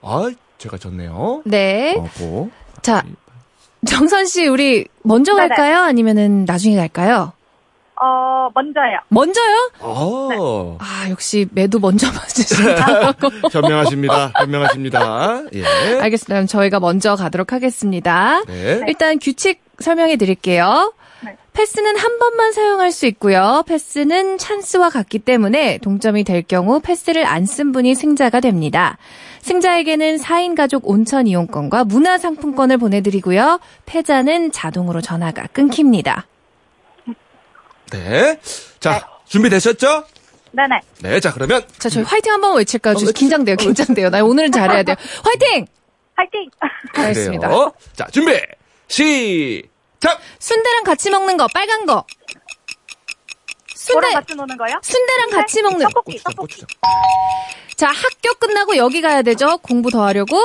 아, 0.00 0.30
제가 0.58 0.78
졌네요. 0.78 1.42
네. 1.44 1.96
어, 1.96 2.08
보. 2.16 2.50
자, 2.82 3.04
정선 3.86 4.24
씨, 4.24 4.46
우리 4.46 4.86
먼저 5.02 5.34
네네. 5.34 5.48
갈까요? 5.48 5.82
아니면은 5.82 6.46
나중에 6.46 6.76
갈까요? 6.76 7.33
어, 8.04 8.50
먼저요. 8.54 8.98
먼저요? 9.08 9.70
어. 9.80 10.76
아, 10.80 11.08
역시 11.08 11.46
매도 11.52 11.78
먼저 11.78 12.06
맞으신다고. 12.08 13.30
현명하십니다. 13.50 14.32
현명하십니다. 14.38 15.42
예. 15.54 15.64
알겠습니다. 16.00 16.34
그럼 16.34 16.46
저희가 16.46 16.80
먼저 16.80 17.16
가도록 17.16 17.52
하겠습니다. 17.54 18.42
네. 18.46 18.82
일단 18.86 19.18
규칙 19.18 19.62
설명해 19.78 20.16
드릴게요. 20.16 20.92
네. 21.24 21.36
패스는 21.54 21.96
한 21.96 22.18
번만 22.18 22.52
사용할 22.52 22.92
수 22.92 23.06
있고요. 23.06 23.62
패스는 23.66 24.36
찬스와 24.38 24.90
같기 24.90 25.20
때문에 25.20 25.78
동점이 25.78 26.24
될 26.24 26.42
경우 26.42 26.80
패스를 26.80 27.24
안 27.24 27.46
쓴 27.46 27.72
분이 27.72 27.94
승자가 27.94 28.40
됩니다. 28.40 28.98
승자에게는 29.40 30.16
4인 30.16 30.56
가족 30.56 30.88
온천 30.88 31.26
이용권과 31.26 31.84
문화상품권을 31.84 32.76
보내드리고요. 32.78 33.60
패자는 33.86 34.52
자동으로 34.52 35.00
전화가 35.00 35.46
끊깁니다. 35.52 36.26
네. 37.90 38.38
자, 38.80 39.08
준비되셨죠? 39.28 40.04
네네. 40.52 40.80
네. 41.00 41.20
자, 41.20 41.32
그러면 41.32 41.66
자, 41.78 41.88
저희 41.88 42.04
화이팅 42.04 42.32
한번 42.32 42.56
외칠까요? 42.56 42.94
저 42.94 43.10
긴장돼요, 43.12 43.56
긴장돼요. 43.56 44.10
나 44.10 44.22
오늘은 44.22 44.52
잘해야 44.52 44.82
돼요. 44.84 44.96
화이팅! 45.24 45.66
화이팅! 46.16 46.50
알겠습니다. 46.94 47.48
그래요. 47.48 47.72
자, 47.94 48.06
준비. 48.12 48.40
시작. 48.88 50.20
순대랑 50.38 50.84
같이 50.84 51.10
먹는 51.10 51.36
거, 51.36 51.48
빨간 51.52 51.86
거. 51.86 52.04
순대, 53.74 53.94
뭐랑 53.94 54.12
같이 54.14 54.34
노는 54.34 54.56
거요? 54.56 54.78
순대랑 54.82 55.30
같이 55.30 55.62
먹는. 55.62 55.80
떡볶이, 55.80 56.12
고추장, 56.12 56.32
떡볶이. 56.34 56.54
고추장. 56.60 56.68
자, 57.76 57.88
학교 57.88 58.34
끝나고 58.34 58.76
여기 58.76 59.00
가야 59.02 59.22
되죠? 59.22 59.58
공부 59.58 59.90
더 59.90 60.04
하려고. 60.06 60.38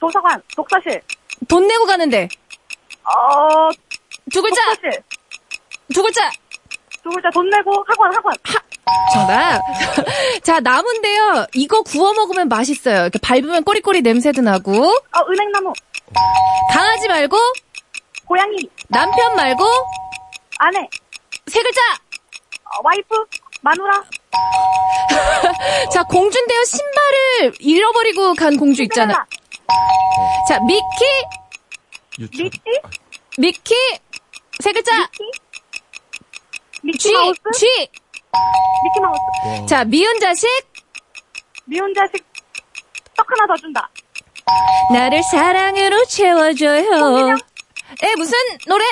도서관, 0.00 0.42
독서실. 0.56 1.02
돈 1.48 1.68
내고 1.68 1.84
가는데. 1.84 2.28
어, 3.04 3.68
두 4.32 4.40
글자, 4.42 4.64
독서실. 4.74 5.02
두 5.94 6.02
글자. 6.02 6.30
두 7.06 7.10
글자 7.10 7.30
돈 7.30 7.48
내고 7.48 7.84
학원, 7.86 8.12
학원. 8.12 8.34
정답. 9.12 9.62
자, 10.42 10.58
나무인데요. 10.58 11.46
이거 11.54 11.82
구워 11.82 12.12
먹으면 12.12 12.48
맛있어요. 12.48 13.02
이렇게 13.02 13.20
밟으면 13.22 13.62
꼬리꼬리 13.62 14.02
냄새도 14.02 14.42
나고. 14.42 14.86
어, 14.86 15.20
은행나무. 15.30 15.72
강아지 16.72 17.06
말고, 17.06 17.36
고양이. 18.26 18.56
남편 18.88 19.36
말고, 19.36 19.64
아내. 20.58 20.88
세 21.46 21.62
글자. 21.62 21.80
어, 22.64 22.80
와이프. 22.82 23.24
마누라. 23.62 24.02
자, 25.92 26.02
공주인데요. 26.02 26.64
신발을 26.64 27.54
잃어버리고 27.60 28.34
간 28.34 28.56
공주 28.56 28.82
있잖아. 28.82 29.24
자, 30.48 30.58
미키. 30.58 30.80
미키. 32.18 32.50
미키. 33.38 33.74
세 34.60 34.72
글자. 34.72 35.08
미키 35.20 35.45
쥐, 36.98 37.12
마우스. 37.12 37.40
쥐. 37.54 37.66
미키마우스. 38.84 39.20
와. 39.60 39.66
자, 39.66 39.84
미운 39.84 40.18
자식. 40.20 40.48
미운 41.64 41.92
자식. 41.94 42.24
떡 43.16 43.26
하나 43.30 43.46
더 43.46 43.56
준다. 43.56 43.88
나를 44.92 45.22
사랑으로 45.22 46.04
채워줘요. 46.04 47.36
에, 48.02 48.14
무슨 48.16 48.32
노래? 48.66 48.84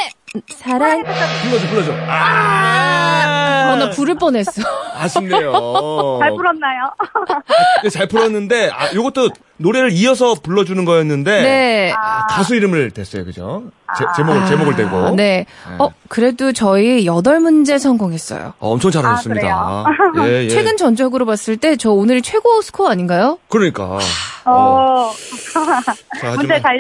사랑. 0.49 1.05
불러줘, 1.05 1.69
불러줘. 1.69 1.93
아, 2.09 3.71
어, 3.73 3.77
나 3.77 3.91
부를 3.91 4.17
뻔했어. 4.17 4.63
아쉽네요. 4.97 5.53
잘 6.21 6.31
불렀나요? 6.35 6.91
네, 7.85 7.89
잘 7.89 8.09
풀었는데, 8.09 8.71
아, 8.71 8.93
요것도 8.95 9.31
노래를 9.59 9.93
이어서 9.93 10.35
불러주는 10.35 10.85
거였는데, 10.85 11.43
네. 11.43 11.93
아, 11.97 12.27
가수 12.27 12.57
이름을 12.57 12.91
댔어요, 12.91 13.25
그죠? 13.25 13.63
제, 13.97 14.05
제목을, 14.17 14.47
제목을 14.47 14.75
대고. 14.75 14.97
아, 14.97 15.11
네. 15.13 15.47
어, 15.79 15.91
그래도 16.09 16.53
저희 16.53 17.07
여덟 17.07 17.39
문제 17.39 17.79
성공했어요. 17.79 18.55
어, 18.59 18.73
엄청 18.73 18.91
잘하셨습니다. 18.91 19.49
아, 19.49 19.85
예, 20.27 20.45
예. 20.45 20.49
최근 20.49 20.77
전적으로 20.77 21.27
봤을 21.27 21.57
때 21.57 21.77
저 21.77 21.91
오늘이 21.93 22.23
최고 22.23 22.61
스코어 22.61 22.89
아닌가요? 22.89 23.39
그러니까. 23.49 23.99
어, 24.47 25.11
자, 26.21 26.33
문제 26.37 26.61
잘 26.61 26.79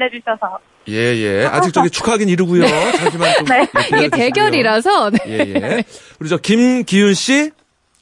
내주셔서. 0.00 0.58
예, 0.88 0.94
예. 0.94 1.46
아직 1.46 1.72
저기 1.72 1.90
축하하긴 1.90 2.28
이르고요. 2.28 2.64
하지만 2.98 3.34
좀. 3.34 3.44
네. 3.46 3.60
네, 3.60 3.68
이게. 4.04 4.08
대결이라서. 4.08 5.10
네. 5.10 5.18
예, 5.26 5.38
예. 5.54 5.84
우리 6.20 6.28
저 6.28 6.36
김기훈 6.36 7.14
씨? 7.14 7.50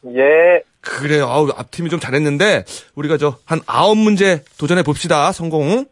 예. 0.07 0.62
그래요. 0.81 1.27
아우, 1.29 1.49
앞팀이 1.57 1.88
좀 1.88 1.99
잘했는데, 1.99 2.64
우리가 2.94 3.16
저 3.16 3.38
한 3.47 3.62
아홉 3.66 3.97
문제 3.97 4.44
도전해 4.59 4.83
봅시다. 4.83 5.33
성공. 5.33 5.87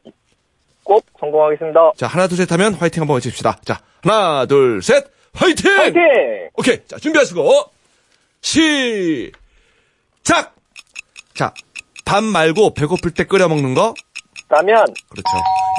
꼭 0.85 1.07
성공하겠습니다. 1.19 1.93
자, 1.97 2.07
하나, 2.09 2.27
둘, 2.27 2.37
셋 2.37 2.51
하면 2.53 2.75
화이팅 2.75 3.01
한번 3.01 3.15
외칩시다. 3.17 3.59
자, 3.65 3.81
하나, 4.03 4.45
둘, 4.47 4.83
셋, 4.83 5.07
화이팅! 5.33 5.77
파이팅! 5.77 6.03
오케이. 6.55 6.79
자, 6.87 6.99
준비하시고, 6.99 7.65
시작! 8.43 10.55
자, 11.35 11.55
밥 12.05 12.23
말고 12.25 12.75
배고플 12.75 13.13
때 13.13 13.25
끓여 13.25 13.49
먹는 13.49 13.75
거? 13.75 13.95
라면, 14.51 14.85
그렇죠. 15.09 15.29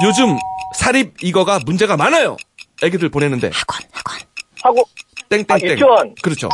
요즘 0.06 0.36
사립 0.78 1.14
이거가 1.22 1.60
문제가 1.64 1.96
많아요. 1.96 2.36
애기들 2.82 3.08
보내는데. 3.08 3.50
학원, 3.52 3.80
학원. 3.92 4.18
하고, 4.62 4.88
땡땡땡. 5.28 5.48
아, 5.50 5.72
유치원. 5.72 6.14
그렇죠. 6.22 6.48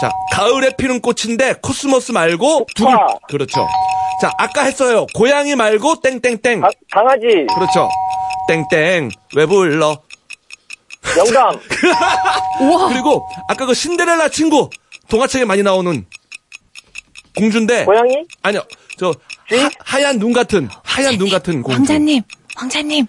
자, 0.00 0.10
가을에 0.32 0.70
피는 0.76 1.00
꽃인데 1.00 1.54
코스모스 1.62 2.12
말고 2.12 2.66
두 2.74 2.84
글. 2.84 2.92
폭파. 2.92 3.18
그렇죠. 3.28 3.68
자, 4.20 4.30
아까 4.38 4.62
했어요. 4.64 5.06
고양이 5.14 5.54
말고 5.54 6.00
땡땡땡. 6.00 6.60
가- 6.60 6.70
강아지, 6.90 7.26
그렇죠. 7.54 7.88
땡땡. 8.48 9.10
왜 9.36 9.46
불러? 9.46 10.00
영감, 11.18 11.60
우와. 12.60 12.88
그리고 12.88 13.28
아까 13.48 13.66
그 13.66 13.74
신데렐라 13.74 14.30
친구 14.30 14.70
동화책에 15.08 15.44
많이 15.44 15.62
나오는 15.62 16.06
공주인데 17.36 17.84
고양이, 17.84 18.24
아니요. 18.42 18.62
저 18.98 19.12
쥐? 19.48 19.56
하, 19.84 20.02
얀눈 20.02 20.32
같은 20.32 20.68
하얀 20.82 21.18
눈 21.18 21.28
같은 21.28 21.62
공주. 21.62 21.78
왕자님, 21.78 22.22
왕자님. 22.56 23.06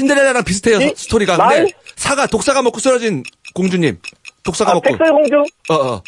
신데렐라랑 0.00 0.44
비슷해요. 0.44 0.78
쥐? 0.78 0.86
서- 0.88 0.94
스토리가. 0.96 1.36
말? 1.36 1.56
근데 1.64 1.72
사가 1.96 2.26
독사가 2.26 2.62
먹고 2.62 2.80
쓰러진 2.80 3.22
공주님. 3.54 3.98
독사가 4.42 4.70
아, 4.70 4.74
먹고. 4.74 4.88
백설 4.96 5.12
공주, 5.12 5.36
어, 5.68 5.74
어. 5.74 6.02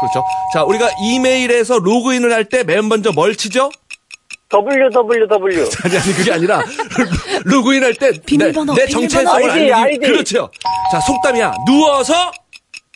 그렇죠. 0.00 0.24
자, 0.54 0.64
우리가 0.64 0.90
이메일에서 1.02 1.78
로그인을 1.78 2.32
할 2.32 2.44
때 2.48 2.64
맨 2.64 2.88
먼저 2.88 3.12
뭘 3.12 3.36
치죠? 3.36 3.70
www. 4.52 5.68
아니, 5.84 5.96
아니, 5.98 6.12
그게 6.14 6.32
아니라, 6.32 6.62
로그인 7.44 7.82
할 7.84 7.94
때, 7.94 8.12
비밀번호, 8.24 8.74
내, 8.74 8.84
내. 8.86 8.90
정체성을 8.90 9.42
아이디, 9.50 9.50
알리기. 9.50 9.72
아이디. 9.72 9.98
그렇죠. 9.98 10.50
자, 10.92 11.00
속담이야. 11.00 11.52
누워서, 11.66 12.14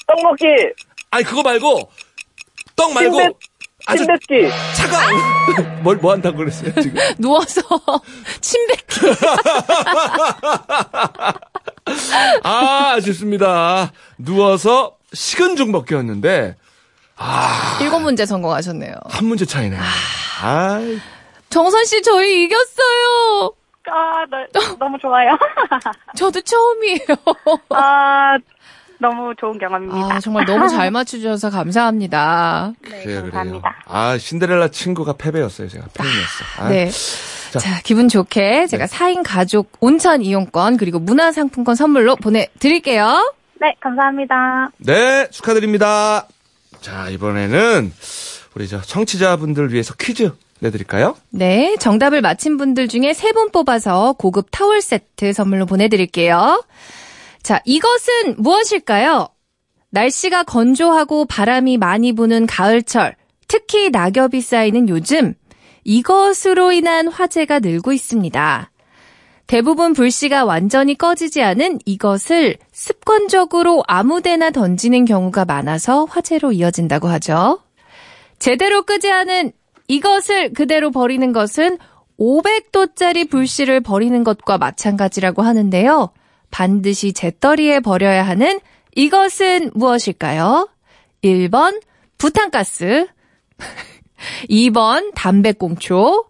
떡 0.07 0.23
먹기, 0.23 0.45
아니, 1.11 1.25
그거 1.25 1.43
말고, 1.43 1.91
떡 2.77 2.93
말고, 2.95 3.19
침뱉, 3.97 4.21
침뱉기, 4.21 4.51
차가, 4.77 5.01
뭘, 5.83 5.97
뭐 5.97 6.13
한다고 6.13 6.39
그랬어요, 6.39 6.73
지금? 6.81 7.01
누워서 7.19 7.61
침뱉기. 8.41 9.01
아, 12.43 13.01
좋습니다. 13.01 13.93
누워서 14.19 14.97
식은 15.13 15.57
죽 15.57 15.71
먹기였는데, 15.71 16.57
일곱 17.81 18.01
문제 18.01 18.27
성공하셨네요. 18.27 18.95
한 19.09 19.25
문제 19.27 19.45
차이네. 19.45 19.77
아, 20.43 20.81
정선 21.49 21.85
씨, 21.87 22.03
저희 22.03 22.45
이겼어요. 22.45 23.53
아, 23.91 24.25
너, 24.53 24.77
너무 24.79 24.99
좋아요. 25.01 25.31
저도 26.15 26.41
처음이에요. 26.43 26.99
아, 27.71 28.37
너무 29.01 29.33
좋은 29.39 29.59
경험입니다. 29.59 30.15
아, 30.17 30.21
정말 30.21 30.45
너무 30.45 30.69
잘 30.69 30.91
맞추셔서 30.91 31.51
감사합니다. 31.51 32.73
네, 32.83 32.89
그래요, 32.91 33.05
그래요. 33.05 33.23
감사합니다. 33.33 33.77
아, 33.87 34.19
신데렐라 34.19 34.69
친구가 34.69 35.15
패배였어요, 35.15 35.69
제가. 35.69 35.87
패배였어. 35.95 36.45
아, 36.59 36.69
네. 36.69 36.91
자, 37.59 37.81
기분 37.83 38.09
좋게 38.09 38.67
제가 38.67 38.87
4인 38.87 39.23
가족 39.25 39.73
온천 39.81 40.23
이용권 40.23 40.77
그리고 40.77 40.99
문화상품권 40.99 41.77
선물로 41.77 42.17
보내드릴게요. 42.17 43.33
네, 43.61 43.75
감사합니다. 43.81 44.71
네, 44.79 45.29
축하드립니다. 45.31 46.27
자, 46.81 47.09
이번에는 47.09 47.93
우리 48.55 48.69
저 48.69 48.81
청취자분들 48.81 49.73
위해서 49.73 49.95
퀴즈 49.99 50.31
내드릴까요? 50.61 51.17
네, 51.31 51.77
정답을 51.79 52.21
맞힌 52.21 52.57
분들 52.57 52.89
중에 52.89 53.15
세 53.15 53.33
분 53.33 53.51
뽑아서 53.51 54.15
고급 54.19 54.49
타월 54.51 54.81
세트 54.83 55.33
선물로 55.33 55.67
보내드릴게요. 55.67 56.63
자, 57.49 57.63
이것은 57.65 58.35
무엇일까요? 58.37 59.27
날씨가 59.89 60.43
건조하고 60.43 61.25
바람이 61.25 61.79
많이 61.79 62.13
부는 62.13 62.47
가을철, 62.47 63.17
특히 63.47 63.89
낙엽이 63.89 64.43
쌓이는 64.43 64.91
요즘, 64.91 65.33
이것으로 65.83 66.73
인한 66.73 67.09
화재가 67.09 67.61
늘고 67.61 67.95
있습니다. 67.95 68.71
대부분 69.47 69.95
불씨가 69.95 70.45
완전히 70.45 70.95
꺼지지 70.95 71.43
않은 71.43 71.79
이것을 71.87 72.59
습관적으로 72.71 73.83
아무데나 73.89 74.51
던지는 74.51 75.07
경우가 75.07 75.47
많아서 75.47 76.05
화재로 76.05 76.53
이어진다고 76.53 77.09
하죠. 77.09 77.63
제대로 78.39 78.83
끄지 78.83 79.11
않은 79.11 79.53
이것을 79.87 80.53
그대로 80.53 80.91
버리는 80.91 81.33
것은 81.33 81.79
500도짜리 82.21 83.31
불씨를 83.31 83.81
버리는 83.81 84.23
것과 84.23 84.59
마찬가지라고 84.59 85.41
하는데요. 85.41 86.11
반드시 86.51 87.13
재떨이에 87.13 87.81
버려야 87.81 88.27
하는 88.27 88.61
이것은 88.95 89.71
무엇일까요? 89.75 90.69
1번 91.23 91.81
부탄가스, 92.17 93.07
2번 94.51 95.15
담배꽁초, 95.15 96.25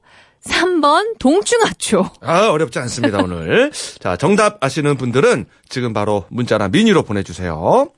3번 0.45 1.19
동충하초. 1.19 2.05
아, 2.21 2.49
어렵지 2.49 2.79
않습니다, 2.81 3.19
오늘. 3.19 3.71
자, 4.01 4.17
정답 4.17 4.63
아시는 4.63 4.97
분들은 4.97 5.47
지금 5.69 5.93
바로 5.93 6.25
문자나 6.29 6.69
미니로 6.69 7.03
보내주세요. 7.03 7.89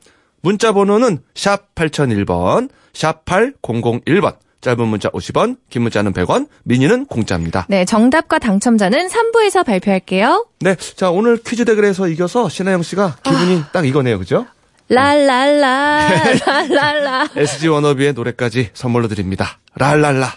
문자 0.43 0.73
번호는 0.73 1.19
샵 1.35 1.75
8001번, 1.75 2.71
샵 2.93 3.25
8001번. 3.25 4.37
짧은 4.61 4.87
문자 4.89 5.09
50원, 5.11 5.57
긴 5.71 5.83
문자는 5.83 6.13
100원, 6.13 6.49
미니는 6.65 7.07
공짜입니다. 7.07 7.67
네, 7.69 7.85
정답과 7.85 8.39
당첨자는 8.39 9.09
3부에서 9.09 9.65
발표할게요. 9.65 10.47
네, 10.61 10.77
자, 10.77 11.11
오늘 11.11 11.39
퀴즈 11.39 11.65
대결에서 11.65 12.09
이겨서 12.09 12.49
신하영 12.49 12.83
씨가 12.83 13.17
기분이 13.23 13.63
딱 13.73 13.87
이거네요, 13.87 14.19
그죠? 14.19 14.47
랄랄라, 14.89 16.09
랄랄라. 16.47 17.29
SG 17.37 17.69
워너비의 17.69 18.13
노래까지 18.13 18.71
선물로 18.75 19.09
드립니다. 19.09 19.59
랄랄라. 19.77 20.35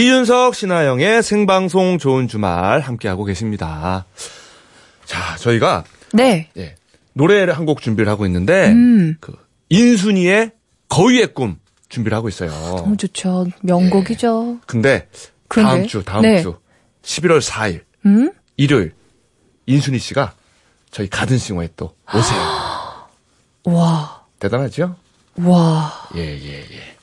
이윤석, 0.00 0.54
신하영의 0.54 1.22
생방송 1.22 1.96
좋은 1.96 2.28
주말 2.28 2.80
함께하고 2.80 3.24
계십니다. 3.24 4.04
자, 5.06 5.36
저희가 5.38 5.84
네. 6.12 6.50
예, 6.58 6.74
노래를 7.14 7.56
한 7.56 7.64
곡 7.64 7.80
준비를 7.80 8.06
하고 8.12 8.26
있는데 8.26 8.68
음. 8.72 9.16
그 9.20 9.32
인순이의 9.70 10.50
거위의 10.90 11.32
꿈 11.32 11.58
준비를 11.88 12.14
하고 12.14 12.28
있어요. 12.28 12.50
너무 12.50 12.98
좋죠. 12.98 13.46
명곡이죠. 13.62 14.58
근데 14.66 15.08
그런데? 15.48 15.70
다음 15.70 15.86
주 15.86 16.04
다음 16.04 16.22
네. 16.22 16.42
주 16.42 16.58
11월 17.02 17.40
4일 17.40 17.80
음? 18.04 18.30
일요일 18.58 18.92
인순이 19.64 19.98
씨가 19.98 20.34
저희 20.90 21.08
가든싱어에 21.08 21.70
또 21.74 21.94
오세요. 22.14 22.38
와, 23.64 24.24
대단하죠? 24.40 24.94
와. 25.36 25.90
예, 26.16 26.20
예, 26.20 26.60
예. 26.70 26.96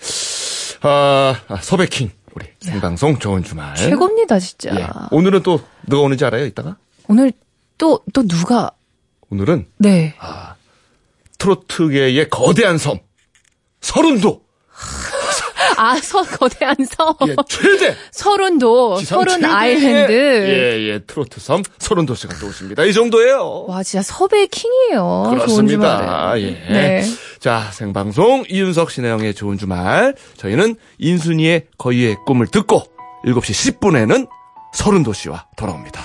아, 0.82 1.36
아, 1.48 1.56
서백킹 1.60 2.12
우리 2.36 2.48
생방송 2.60 3.20
좋은 3.20 3.44
주말. 3.44 3.76
최고입니다, 3.76 4.40
진짜. 4.40 4.76
예. 4.76 4.88
오늘은 5.12 5.44
또 5.44 5.62
누가 5.88 6.02
오는지 6.02 6.26
알아요? 6.26 6.46
이따가? 6.46 6.78
오늘 7.08 7.32
또, 7.78 8.00
또 8.14 8.28
누가, 8.28 8.72
오늘은 9.30 9.68
네. 9.78 10.16
트로트계의 11.38 12.30
거대한 12.30 12.78
섬 12.78 13.00
서른도 13.82 14.44
아, 15.78 15.96
서, 15.98 16.24
거대한 16.24 16.76
섬. 16.90 17.16
예, 17.28 17.36
최대 17.48 17.96
서른도, 18.12 18.98
서른 18.98 19.44
아일랜드. 19.46 20.12
예, 20.12 20.90
예, 20.94 21.00
트로트 21.00 21.40
섬 21.40 21.64
서른도 21.80 22.16
씨가 22.16 22.36
또 22.40 22.48
오십니다. 22.48 22.84
이 22.84 22.94
정도예요. 22.94 23.66
와, 23.68 23.84
진짜 23.84 24.04
섭외 24.04 24.46
킹이에요. 24.48 25.28
그렇습니다. 25.32 26.34
예. 26.40 26.52
네. 26.70 27.04
자, 27.40 27.70
생방송 27.72 28.46
이윤석 28.50 28.92
신혜영의 28.92 29.34
좋은 29.34 29.58
주말. 29.58 30.16
저희는 30.38 30.76
인순이의 30.98 31.68
거위의 31.78 32.18
꿈을 32.26 32.48
듣고 32.48 32.84
7시 33.26 33.80
10분에는 33.80 34.28
서른도 34.74 35.14
씨와 35.14 35.46
돌아옵니다. 35.56 36.02